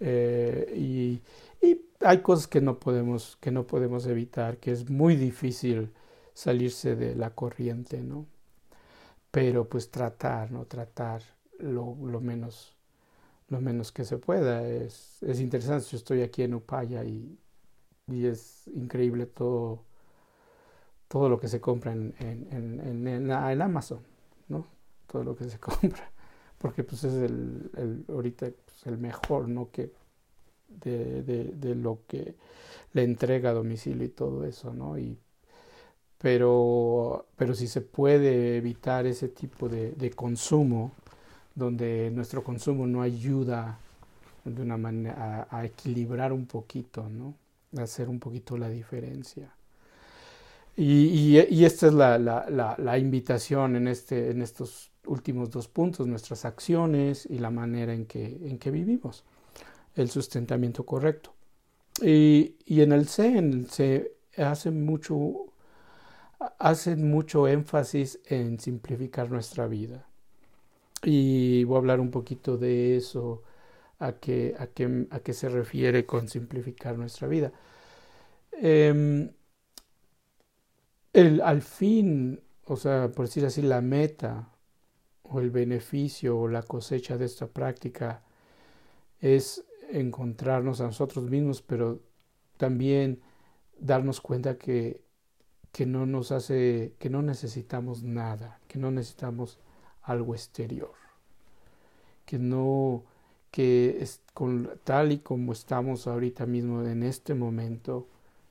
Eh, 0.00 0.74
y, 0.76 1.66
y, 1.66 1.80
hay 2.00 2.18
cosas 2.20 2.46
que 2.46 2.60
no 2.60 2.78
podemos, 2.78 3.38
que 3.40 3.50
no 3.50 3.66
podemos 3.66 4.06
evitar, 4.06 4.58
que 4.58 4.72
es 4.72 4.90
muy 4.90 5.16
difícil 5.16 5.92
salirse 6.34 6.94
de 6.94 7.14
la 7.14 7.30
corriente, 7.30 8.02
¿no? 8.02 8.26
Pero 9.30 9.68
pues 9.68 9.90
tratar, 9.90 10.50
¿no? 10.52 10.66
Tratar 10.66 11.22
lo, 11.58 11.96
lo 12.04 12.20
menos 12.20 12.74
lo 13.50 13.60
menos 13.60 13.92
que 13.92 14.04
se 14.04 14.16
pueda. 14.16 14.66
Es, 14.66 15.22
es 15.22 15.40
interesante, 15.40 15.86
yo 15.90 15.98
estoy 15.98 16.22
aquí 16.22 16.42
en 16.42 16.54
Upaya 16.54 17.04
y, 17.04 17.38
y 18.06 18.26
es 18.26 18.66
increíble 18.68 19.26
todo, 19.26 19.84
todo 21.08 21.28
lo 21.28 21.38
que 21.38 21.48
se 21.48 21.60
compra 21.60 21.92
en, 21.92 22.14
en, 22.20 23.06
en, 23.06 23.30
Amazon, 23.30 24.00
¿no? 24.48 24.66
Todo 25.06 25.24
lo 25.24 25.36
que 25.36 25.44
se 25.50 25.58
compra, 25.60 26.10
porque 26.58 26.84
pues 26.84 27.04
es 27.04 27.14
el, 27.14 27.70
el 27.76 28.04
ahorita 28.08 28.46
pues, 28.64 28.86
el 28.86 28.98
mejor, 28.98 29.48
¿no? 29.48 29.70
Que 29.70 29.92
de, 30.68 31.22
de, 31.24 31.44
de, 31.46 31.74
lo 31.74 32.02
que 32.06 32.36
le 32.92 33.02
entrega 33.02 33.50
a 33.50 33.54
domicilio 33.54 34.04
y 34.04 34.10
todo 34.10 34.44
eso, 34.44 34.72
¿no? 34.72 34.96
Y, 34.96 35.18
pero, 36.18 37.26
pero 37.36 37.54
si 37.54 37.66
se 37.66 37.80
puede 37.80 38.56
evitar 38.58 39.06
ese 39.06 39.28
tipo 39.28 39.68
de, 39.68 39.92
de 39.92 40.10
consumo, 40.10 40.92
donde 41.54 42.10
nuestro 42.12 42.42
consumo 42.42 42.86
no 42.86 43.02
ayuda 43.02 43.78
de 44.44 44.62
una 44.62 44.76
manera 44.76 45.46
a, 45.50 45.64
equilibrar 45.64 46.32
un 46.32 46.46
poquito, 46.46 47.08
¿no? 47.08 47.34
A 47.78 47.82
hacer 47.82 48.08
un 48.08 48.18
poquito 48.18 48.56
la 48.56 48.68
diferencia. 48.68 49.52
Y, 50.76 51.36
esta 51.64 51.88
es 51.88 51.92
la, 51.92 52.98
invitación 52.98 53.76
en, 53.76 53.88
este, 53.88 54.30
en 54.30 54.40
estos 54.40 54.90
últimos 55.04 55.50
dos 55.50 55.68
puntos, 55.68 56.06
nuestras 56.06 56.44
acciones 56.44 57.26
y 57.28 57.38
la 57.38 57.50
manera 57.50 57.92
en 57.92 58.06
que, 58.06 58.24
en 58.24 58.58
que 58.58 58.70
vivimos, 58.70 59.24
el 59.94 60.10
sustentamiento 60.10 60.86
correcto. 60.86 61.34
Y, 62.00 62.56
y 62.64 62.80
en 62.80 62.92
el 62.92 63.08
CEN 63.08 63.66
se 63.68 64.12
hace 64.38 64.70
mucho, 64.70 65.52
hacen 66.58 67.10
mucho 67.10 67.46
énfasis 67.46 68.18
en 68.26 68.58
simplificar 68.58 69.30
nuestra 69.30 69.66
vida. 69.66 70.06
Y 71.04 71.64
voy 71.64 71.76
a 71.76 71.78
hablar 71.78 72.00
un 72.00 72.10
poquito 72.10 72.56
de 72.58 72.96
eso, 72.96 73.42
a 74.00 74.14
qué, 74.14 74.54
a 74.58 74.66
qué, 74.68 75.06
a 75.10 75.20
qué 75.20 75.32
se 75.34 75.48
refiere 75.48 76.06
con 76.06 76.28
simplificar 76.28 76.98
nuestra 76.98 77.28
vida. 77.28 77.52
Eh, 78.52 79.30
el, 81.12 81.40
al 81.40 81.62
fin, 81.62 82.40
o 82.64 82.76
sea, 82.76 83.10
por 83.12 83.26
decir 83.26 83.44
así, 83.46 83.62
la 83.62 83.80
meta 83.80 84.48
o 85.24 85.40
el 85.40 85.50
beneficio 85.50 86.38
o 86.38 86.48
la 86.48 86.62
cosecha 86.62 87.16
de 87.18 87.26
esta 87.26 87.48
práctica 87.48 88.22
es 89.20 89.64
encontrarnos 89.90 90.80
a 90.80 90.86
nosotros 90.86 91.30
mismos, 91.30 91.62
pero 91.62 92.00
también 92.58 93.20
darnos 93.78 94.20
cuenta 94.20 94.58
que, 94.58 95.02
que 95.72 95.86
no 95.86 96.06
nos 96.06 96.32
hace, 96.32 96.94
que 96.98 97.10
no 97.10 97.22
necesitamos 97.22 98.02
nada, 98.02 98.60
que 98.68 98.78
no 98.78 98.90
necesitamos 98.90 99.58
algo 100.02 100.34
exterior, 100.34 100.94
que 102.26 102.38
no, 102.38 103.04
que 103.50 104.02
es 104.02 104.20
con, 104.34 104.70
tal 104.84 105.12
y 105.12 105.18
como 105.18 105.52
estamos 105.52 106.06
ahorita 106.06 106.46
mismo 106.46 106.82
en 106.82 107.02
este 107.02 107.34
momento, 107.34 108.06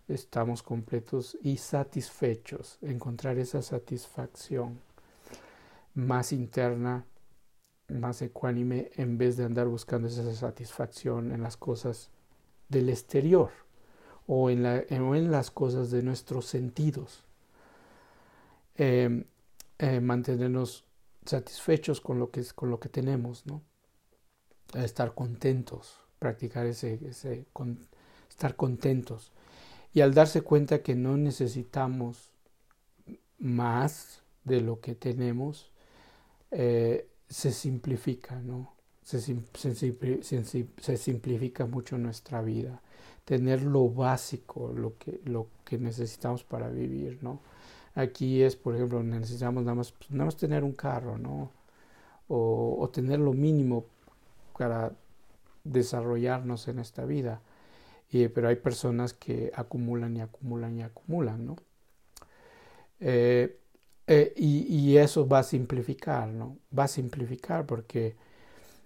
estamos 0.08 0.64
completos 0.64 1.38
y 1.42 1.58
satisfechos, 1.58 2.78
encontrar 2.82 3.38
esa 3.38 3.62
satisfacción 3.62 4.80
más 5.94 6.32
interna, 6.34 7.06
más 7.90 8.22
ecuánime, 8.22 8.92
en 8.96 9.18
vez 9.18 9.38
de 9.38 9.46
andar 9.46 9.68
buscando 9.68 10.08
esa 10.08 10.34
satisfacción 10.34 11.32
en 11.32 11.42
las 11.42 11.58
cosas 11.58 12.10
del 12.70 12.90
exterior 12.90 13.52
o 14.28 14.50
en, 14.50 14.64
la, 14.64 14.84
o 15.02 15.16
en 15.16 15.32
las 15.32 15.52
cosas 15.52 15.90
de 15.92 16.04
nuestros 16.04 16.46
sentidos. 16.46 17.24
Eh, 18.76 19.26
eh, 19.80 20.00
mantenernos 20.00 20.86
satisfechos 21.30 22.02
con 22.02 22.20
lo 22.20 22.32
que, 22.32 22.44
con 22.56 22.70
lo 22.70 22.80
que 22.80 22.90
tenemos, 22.90 23.46
¿no? 23.46 23.62
estar 24.76 25.14
contentos, 25.16 26.00
practicar 26.20 26.66
ese, 26.66 27.00
ese 27.08 27.46
estar 28.30 28.56
contentos 28.56 29.32
y 29.94 30.02
al 30.02 30.14
darse 30.14 30.42
cuenta 30.42 30.84
que 30.84 30.96
no 30.96 31.18
necesitamos 31.18 32.32
más 33.40 34.22
de 34.44 34.62
lo 34.62 34.80
que 34.80 34.96
tenemos, 34.96 35.72
eh, 36.52 37.08
se 37.28 37.52
simplifica, 37.52 38.40
¿no? 38.42 38.76
Se, 39.04 39.20
se, 39.22 40.44
se, 40.78 40.98
simplifica 40.98 41.66
mucho 41.66 41.98
nuestra 41.98 42.42
vida. 42.44 42.82
Tener 43.26 43.64
lo 43.64 43.90
básico, 43.90 44.72
lo 44.72 44.98
que, 44.98 45.20
lo 45.26 45.48
que 45.66 45.80
necesitamos 45.80 46.44
para 46.44 46.70
vivir, 46.70 47.18
¿no? 47.24 47.42
Aquí 48.00 48.44
es, 48.44 48.56
por 48.56 48.76
ejemplo, 48.76 49.04
necesitamos 49.04 49.64
nada 49.64 49.76
más, 49.76 49.94
nada 50.10 50.26
más 50.26 50.38
tener 50.38 50.64
un 50.64 50.74
carro, 50.74 51.18
¿no? 51.18 51.52
O, 52.28 52.78
o 52.80 52.90
tener 52.90 53.20
lo 53.20 53.34
mínimo 53.34 53.86
para 54.58 54.94
desarrollarnos 55.64 56.68
en 56.68 56.80
esta 56.80 57.06
vida 57.06 57.42
pero 58.34 58.48
hay 58.48 58.56
personas 58.56 59.14
que 59.14 59.52
acumulan 59.56 60.18
y 60.18 60.22
acumulan 60.22 60.78
y 60.78 60.84
acumulan, 60.84 61.46
¿no? 61.46 61.56
Eh, 63.00 63.60
eh, 64.08 64.34
y, 64.36 64.66
y, 64.76 64.98
eso 64.98 65.28
va 65.28 65.40
a 65.40 65.44
simplificar, 65.44 66.28
¿no? 66.28 66.58
Va 66.78 66.86
a 66.86 66.88
simplificar 66.88 67.66
porque 67.66 68.16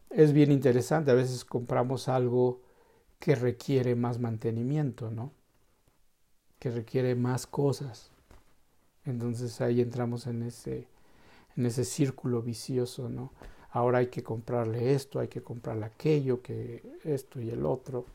es 0.10 0.34
bien 0.34 0.52
interesante. 0.52 1.12
A 1.12 1.16
veces 1.16 1.46
compramos 1.46 2.10
algo 2.10 2.62
que 3.20 3.36
requiere 3.36 3.96
más 3.96 4.20
mantenimiento, 4.20 5.10
¿no? 5.10 5.32
Que 6.60 6.70
requiere 6.72 7.16
más 7.16 7.48
cosas. 7.48 8.12
Entonces 9.06 9.60
ahí 9.62 9.82
entramos 9.82 10.28
en 10.28 10.44
ese, 10.44 10.88
en 11.56 11.66
ese 11.66 11.86
círculo 11.86 12.42
vicioso, 12.42 13.10
¿no? 13.10 13.32
Ahora 13.72 14.00
hay 14.00 14.08
que 14.08 14.24
comprarle 14.24 14.94
esto, 14.94 15.20
hay 15.20 15.28
que 15.28 15.42
comprarle 15.42 15.86
aquello, 15.86 16.42
que 16.42 16.84
esto 17.04 17.42
y 17.42 17.50
el 17.50 17.66
otro 17.66 18.06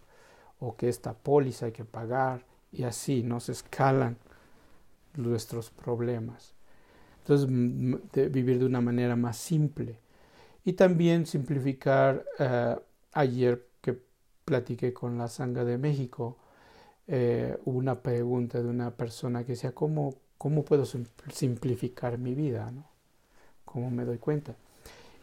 o 0.61 0.77
que 0.77 0.89
esta 0.89 1.15
póliza 1.15 1.67
hay 1.67 1.73
que 1.73 1.85
pagar 1.85 2.45
y 2.73 2.85
así 2.85 3.23
no 3.23 3.41
se 3.41 3.53
escalan 3.53 4.17
nuestros 5.17 5.71
problemas. 5.71 6.55
Entonces, 7.21 8.33
vivir 8.33 8.59
de 8.59 8.65
una 8.65 8.81
manera 8.81 9.17
más 9.17 9.37
simple. 9.37 9.99
Y 10.65 10.75
también 10.75 11.27
simplificar, 11.27 12.25
eh, 12.39 12.77
ayer 13.13 13.67
que 13.81 14.01
platiqué 14.45 14.93
con 14.93 15.19
la 15.19 15.29
Sanga 15.29 15.65
de 15.65 15.77
México, 15.77 16.39
eh, 17.07 17.59
una 17.65 18.03
pregunta 18.03 18.63
de 18.63 18.69
una 18.69 18.91
persona 18.97 19.45
que 19.45 19.53
decía, 19.53 19.75
¿cómo, 19.75 20.15
cómo 20.39 20.65
puedo 20.65 20.85
simplificar 20.87 22.17
mi 22.19 22.35
vida? 22.35 22.71
¿no? 22.71 22.85
¿Cómo 23.65 23.91
me 23.91 24.05
doy 24.05 24.19
cuenta? 24.19 24.55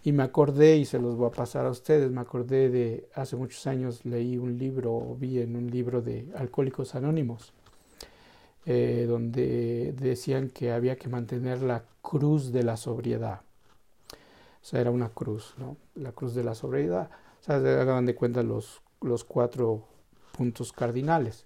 Y 0.04 0.12
me 0.12 0.22
acordé, 0.22 0.78
y 0.78 0.86
se 0.86 1.00
los 1.00 1.16
voy 1.16 1.30
a 1.30 1.32
pasar 1.32 1.66
a 1.66 1.72
ustedes, 1.72 2.12
me 2.12 2.22
acordé 2.22 2.70
de 2.70 3.10
hace 3.16 3.36
muchos 3.36 3.66
años 3.66 4.06
leí 4.06 4.38
un 4.38 4.60
libro, 4.60 4.94
o 4.94 5.16
vi 5.16 5.40
en 5.40 5.56
un 5.56 5.72
libro 5.72 6.04
de 6.04 6.32
Alcohólicos 6.36 6.94
Anónimos, 6.94 7.54
eh, 8.68 9.06
donde 9.10 9.94
decían 9.94 10.50
que 10.50 10.72
había 10.72 10.98
que 10.98 11.10
mantener 11.10 11.64
la 11.64 11.86
cruz 12.04 12.52
de 12.52 12.62
la 12.62 12.78
sobriedad. 12.78 13.42
O 14.12 14.68
sea, 14.68 14.82
era 14.82 14.92
una 14.92 15.10
cruz, 15.10 15.56
¿no? 15.58 15.78
La 15.96 16.12
cruz 16.12 16.36
de 16.36 16.44
la 16.44 16.54
sobriedad. 16.54 17.10
O 17.42 17.44
sea, 17.44 17.60
se 17.60 17.70
hagan 17.70 18.06
de 18.06 18.14
cuenta 18.14 18.44
los, 18.44 18.82
los 19.02 19.24
cuatro 19.24 19.88
puntos 20.38 20.72
cardinales. 20.72 21.46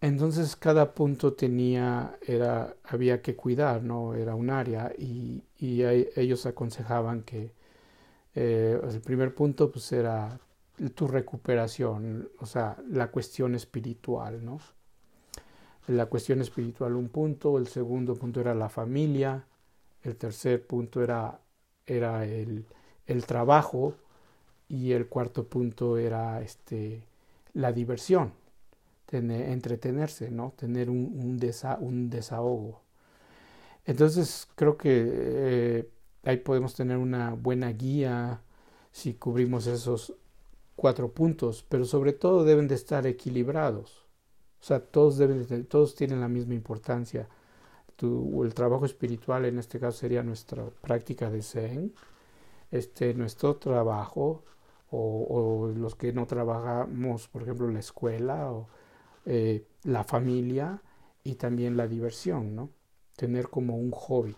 Entonces 0.00 0.56
cada 0.56 0.94
punto 0.94 1.34
tenía, 1.34 2.18
era, 2.26 2.76
había 2.84 3.22
que 3.22 3.34
cuidar, 3.36 3.82
¿no? 3.82 4.14
Era 4.14 4.34
un 4.34 4.50
área 4.50 4.92
y, 4.98 5.42
y 5.58 5.82
ellos 5.84 6.46
aconsejaban 6.46 7.22
que 7.22 7.52
eh, 8.34 8.80
el 8.90 9.00
primer 9.02 9.34
punto 9.34 9.70
pues 9.72 9.92
era 9.92 10.40
tu 10.94 11.08
recuperación, 11.08 12.30
o 12.40 12.46
sea, 12.46 12.76
la 12.90 13.10
cuestión 13.10 13.54
espiritual, 13.54 14.44
¿no? 14.44 14.60
La 15.88 16.06
cuestión 16.06 16.40
espiritual 16.40 16.94
un 16.96 17.08
punto, 17.08 17.58
el 17.58 17.68
segundo 17.68 18.14
punto 18.14 18.40
era 18.40 18.54
la 18.54 18.68
familia, 18.68 19.46
el 20.02 20.16
tercer 20.16 20.66
punto 20.66 21.02
era, 21.02 21.40
era 21.86 22.24
el, 22.26 22.66
el 23.06 23.24
trabajo 23.26 23.94
y 24.68 24.92
el 24.92 25.08
cuarto 25.08 25.44
punto 25.48 25.98
era 25.98 26.42
este, 26.42 27.04
la 27.54 27.72
diversión 27.72 28.32
tener, 29.06 29.50
entretenerse, 29.50 30.30
¿no? 30.30 30.52
Tener 30.56 30.90
un, 30.90 31.12
un, 31.18 31.38
desa, 31.38 31.78
un 31.80 32.10
desahogo. 32.10 32.82
Entonces 33.84 34.48
creo 34.56 34.76
que 34.76 35.04
eh, 35.08 35.90
ahí 36.24 36.38
podemos 36.38 36.74
tener 36.74 36.98
una 36.98 37.34
buena 37.34 37.70
guía 37.72 38.42
si 38.92 39.14
cubrimos 39.14 39.66
esos 39.66 40.14
cuatro 40.76 41.12
puntos, 41.12 41.64
pero 41.68 41.84
sobre 41.84 42.12
todo 42.12 42.44
deben 42.44 42.68
de 42.68 42.74
estar 42.74 43.06
equilibrados. 43.06 44.06
O 44.60 44.64
sea, 44.64 44.80
todos, 44.80 45.18
deben 45.18 45.46
de, 45.46 45.64
todos 45.64 45.94
tienen 45.94 46.20
la 46.20 46.28
misma 46.28 46.54
importancia. 46.54 47.28
Tu, 47.96 48.44
el 48.44 48.54
trabajo 48.54 48.86
espiritual 48.86 49.44
en 49.46 49.58
este 49.58 49.80
caso 49.80 49.98
sería 49.98 50.22
nuestra 50.22 50.66
práctica 50.82 51.30
de 51.30 51.42
Zen, 51.42 51.94
este, 52.70 53.14
nuestro 53.14 53.56
trabajo 53.56 54.44
o, 54.90 55.68
o 55.68 55.68
los 55.68 55.94
que 55.94 56.12
no 56.12 56.26
trabajamos, 56.26 57.28
por 57.28 57.42
ejemplo, 57.42 57.70
la 57.70 57.80
escuela 57.80 58.50
o 58.52 58.68
eh, 59.26 59.66
la 59.84 60.04
familia 60.04 60.82
y 61.24 61.34
también 61.36 61.76
la 61.76 61.88
diversión, 61.88 62.54
¿no? 62.56 62.70
Tener 63.16 63.48
como 63.50 63.76
un 63.76 63.90
hobby 63.92 64.36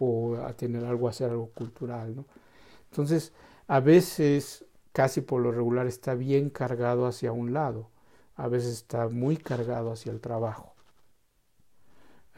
o 0.00 0.36
tener 0.56 0.84
algo, 0.84 1.08
hacer 1.08 1.30
algo 1.30 1.50
cultural, 1.50 2.16
¿no? 2.16 2.26
Entonces, 2.90 3.32
a 3.68 3.80
veces, 3.80 4.64
casi 4.92 5.20
por 5.22 5.42
lo 5.42 5.52
regular, 5.52 5.86
está 5.86 6.14
bien 6.14 6.50
cargado 6.50 7.06
hacia 7.06 7.32
un 7.32 7.52
lado, 7.52 7.90
a 8.36 8.48
veces 8.48 8.72
está 8.74 9.08
muy 9.08 9.36
cargado 9.36 9.92
hacia 9.92 10.12
el 10.12 10.20
trabajo, 10.20 10.74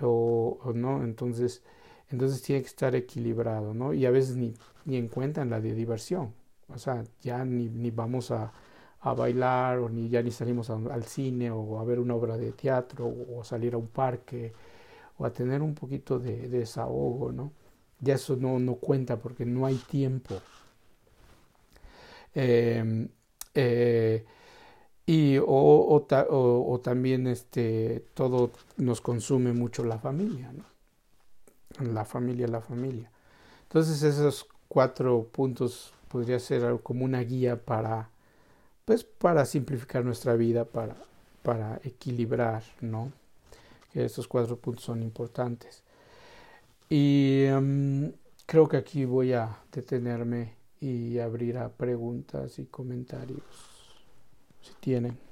o, 0.00 0.72
no, 0.74 1.02
entonces, 1.02 1.62
entonces 2.08 2.42
tiene 2.42 2.62
que 2.62 2.68
estar 2.68 2.94
equilibrado, 2.94 3.74
¿no? 3.74 3.92
Y 3.94 4.06
a 4.06 4.10
veces 4.10 4.36
ni, 4.36 4.54
ni 4.84 4.96
encuentran 4.96 5.50
la 5.50 5.60
diversión, 5.60 6.34
o 6.68 6.78
sea, 6.78 7.04
ya 7.20 7.44
ni, 7.44 7.68
ni 7.68 7.90
vamos 7.90 8.30
a, 8.30 8.52
a 9.02 9.14
bailar 9.14 9.78
o 9.78 9.88
ni 9.88 10.08
ya 10.08 10.22
ni 10.22 10.30
salimos 10.30 10.70
al 10.70 11.04
cine 11.04 11.50
o 11.50 11.78
a 11.80 11.84
ver 11.84 11.98
una 11.98 12.14
obra 12.14 12.36
de 12.36 12.52
teatro 12.52 13.06
o, 13.06 13.42
salir 13.44 13.74
a 13.74 13.78
un 13.78 13.88
parque 13.88 14.52
o 15.18 15.24
a 15.24 15.32
tener 15.32 15.62
un 15.62 15.74
poquito 15.74 16.18
de, 16.18 16.48
de, 16.48 16.60
desahogo, 16.60 17.32
¿no? 17.32 17.52
Ya 18.00 18.14
eso 18.14 18.36
no, 18.36 18.58
no 18.58 18.74
cuenta 18.76 19.18
porque 19.18 19.44
no 19.44 19.66
hay 19.66 19.76
tiempo, 19.76 20.36
Eh, 22.34 23.08
eh, 23.54 24.24
y 25.06 25.38
o, 25.38 25.46
o, 25.48 26.80
también 26.80 27.26
este 27.26 28.04
todo 28.14 28.52
nos 28.76 29.00
consume 29.00 29.52
mucho 29.52 29.84
la 29.84 29.98
familia. 29.98 30.52
La 31.80 32.04
familia, 32.04 32.46
la 32.46 32.60
familia. 32.60 33.10
Entonces 33.64 34.02
esos 34.02 34.46
cuatro 34.68 35.28
puntos 35.32 35.92
podría 36.08 36.38
ser 36.38 36.80
como 36.82 37.04
una 37.04 37.20
guía 37.22 37.64
para 37.64 38.09
pues 38.90 39.04
para 39.04 39.46
simplificar 39.46 40.04
nuestra 40.04 40.34
vida, 40.34 40.64
para, 40.64 40.96
para 41.44 41.80
equilibrar, 41.84 42.64
¿no? 42.80 43.12
Que 43.92 44.04
estos 44.04 44.26
cuatro 44.26 44.56
puntos 44.56 44.82
son 44.82 45.00
importantes. 45.00 45.84
Y 46.88 47.44
um, 47.52 48.10
creo 48.46 48.68
que 48.68 48.78
aquí 48.78 49.04
voy 49.04 49.32
a 49.32 49.58
detenerme 49.70 50.54
y 50.80 51.20
abrir 51.20 51.58
a 51.58 51.68
preguntas 51.68 52.58
y 52.58 52.64
comentarios 52.64 53.44
si 54.60 54.72
tienen. 54.80 55.29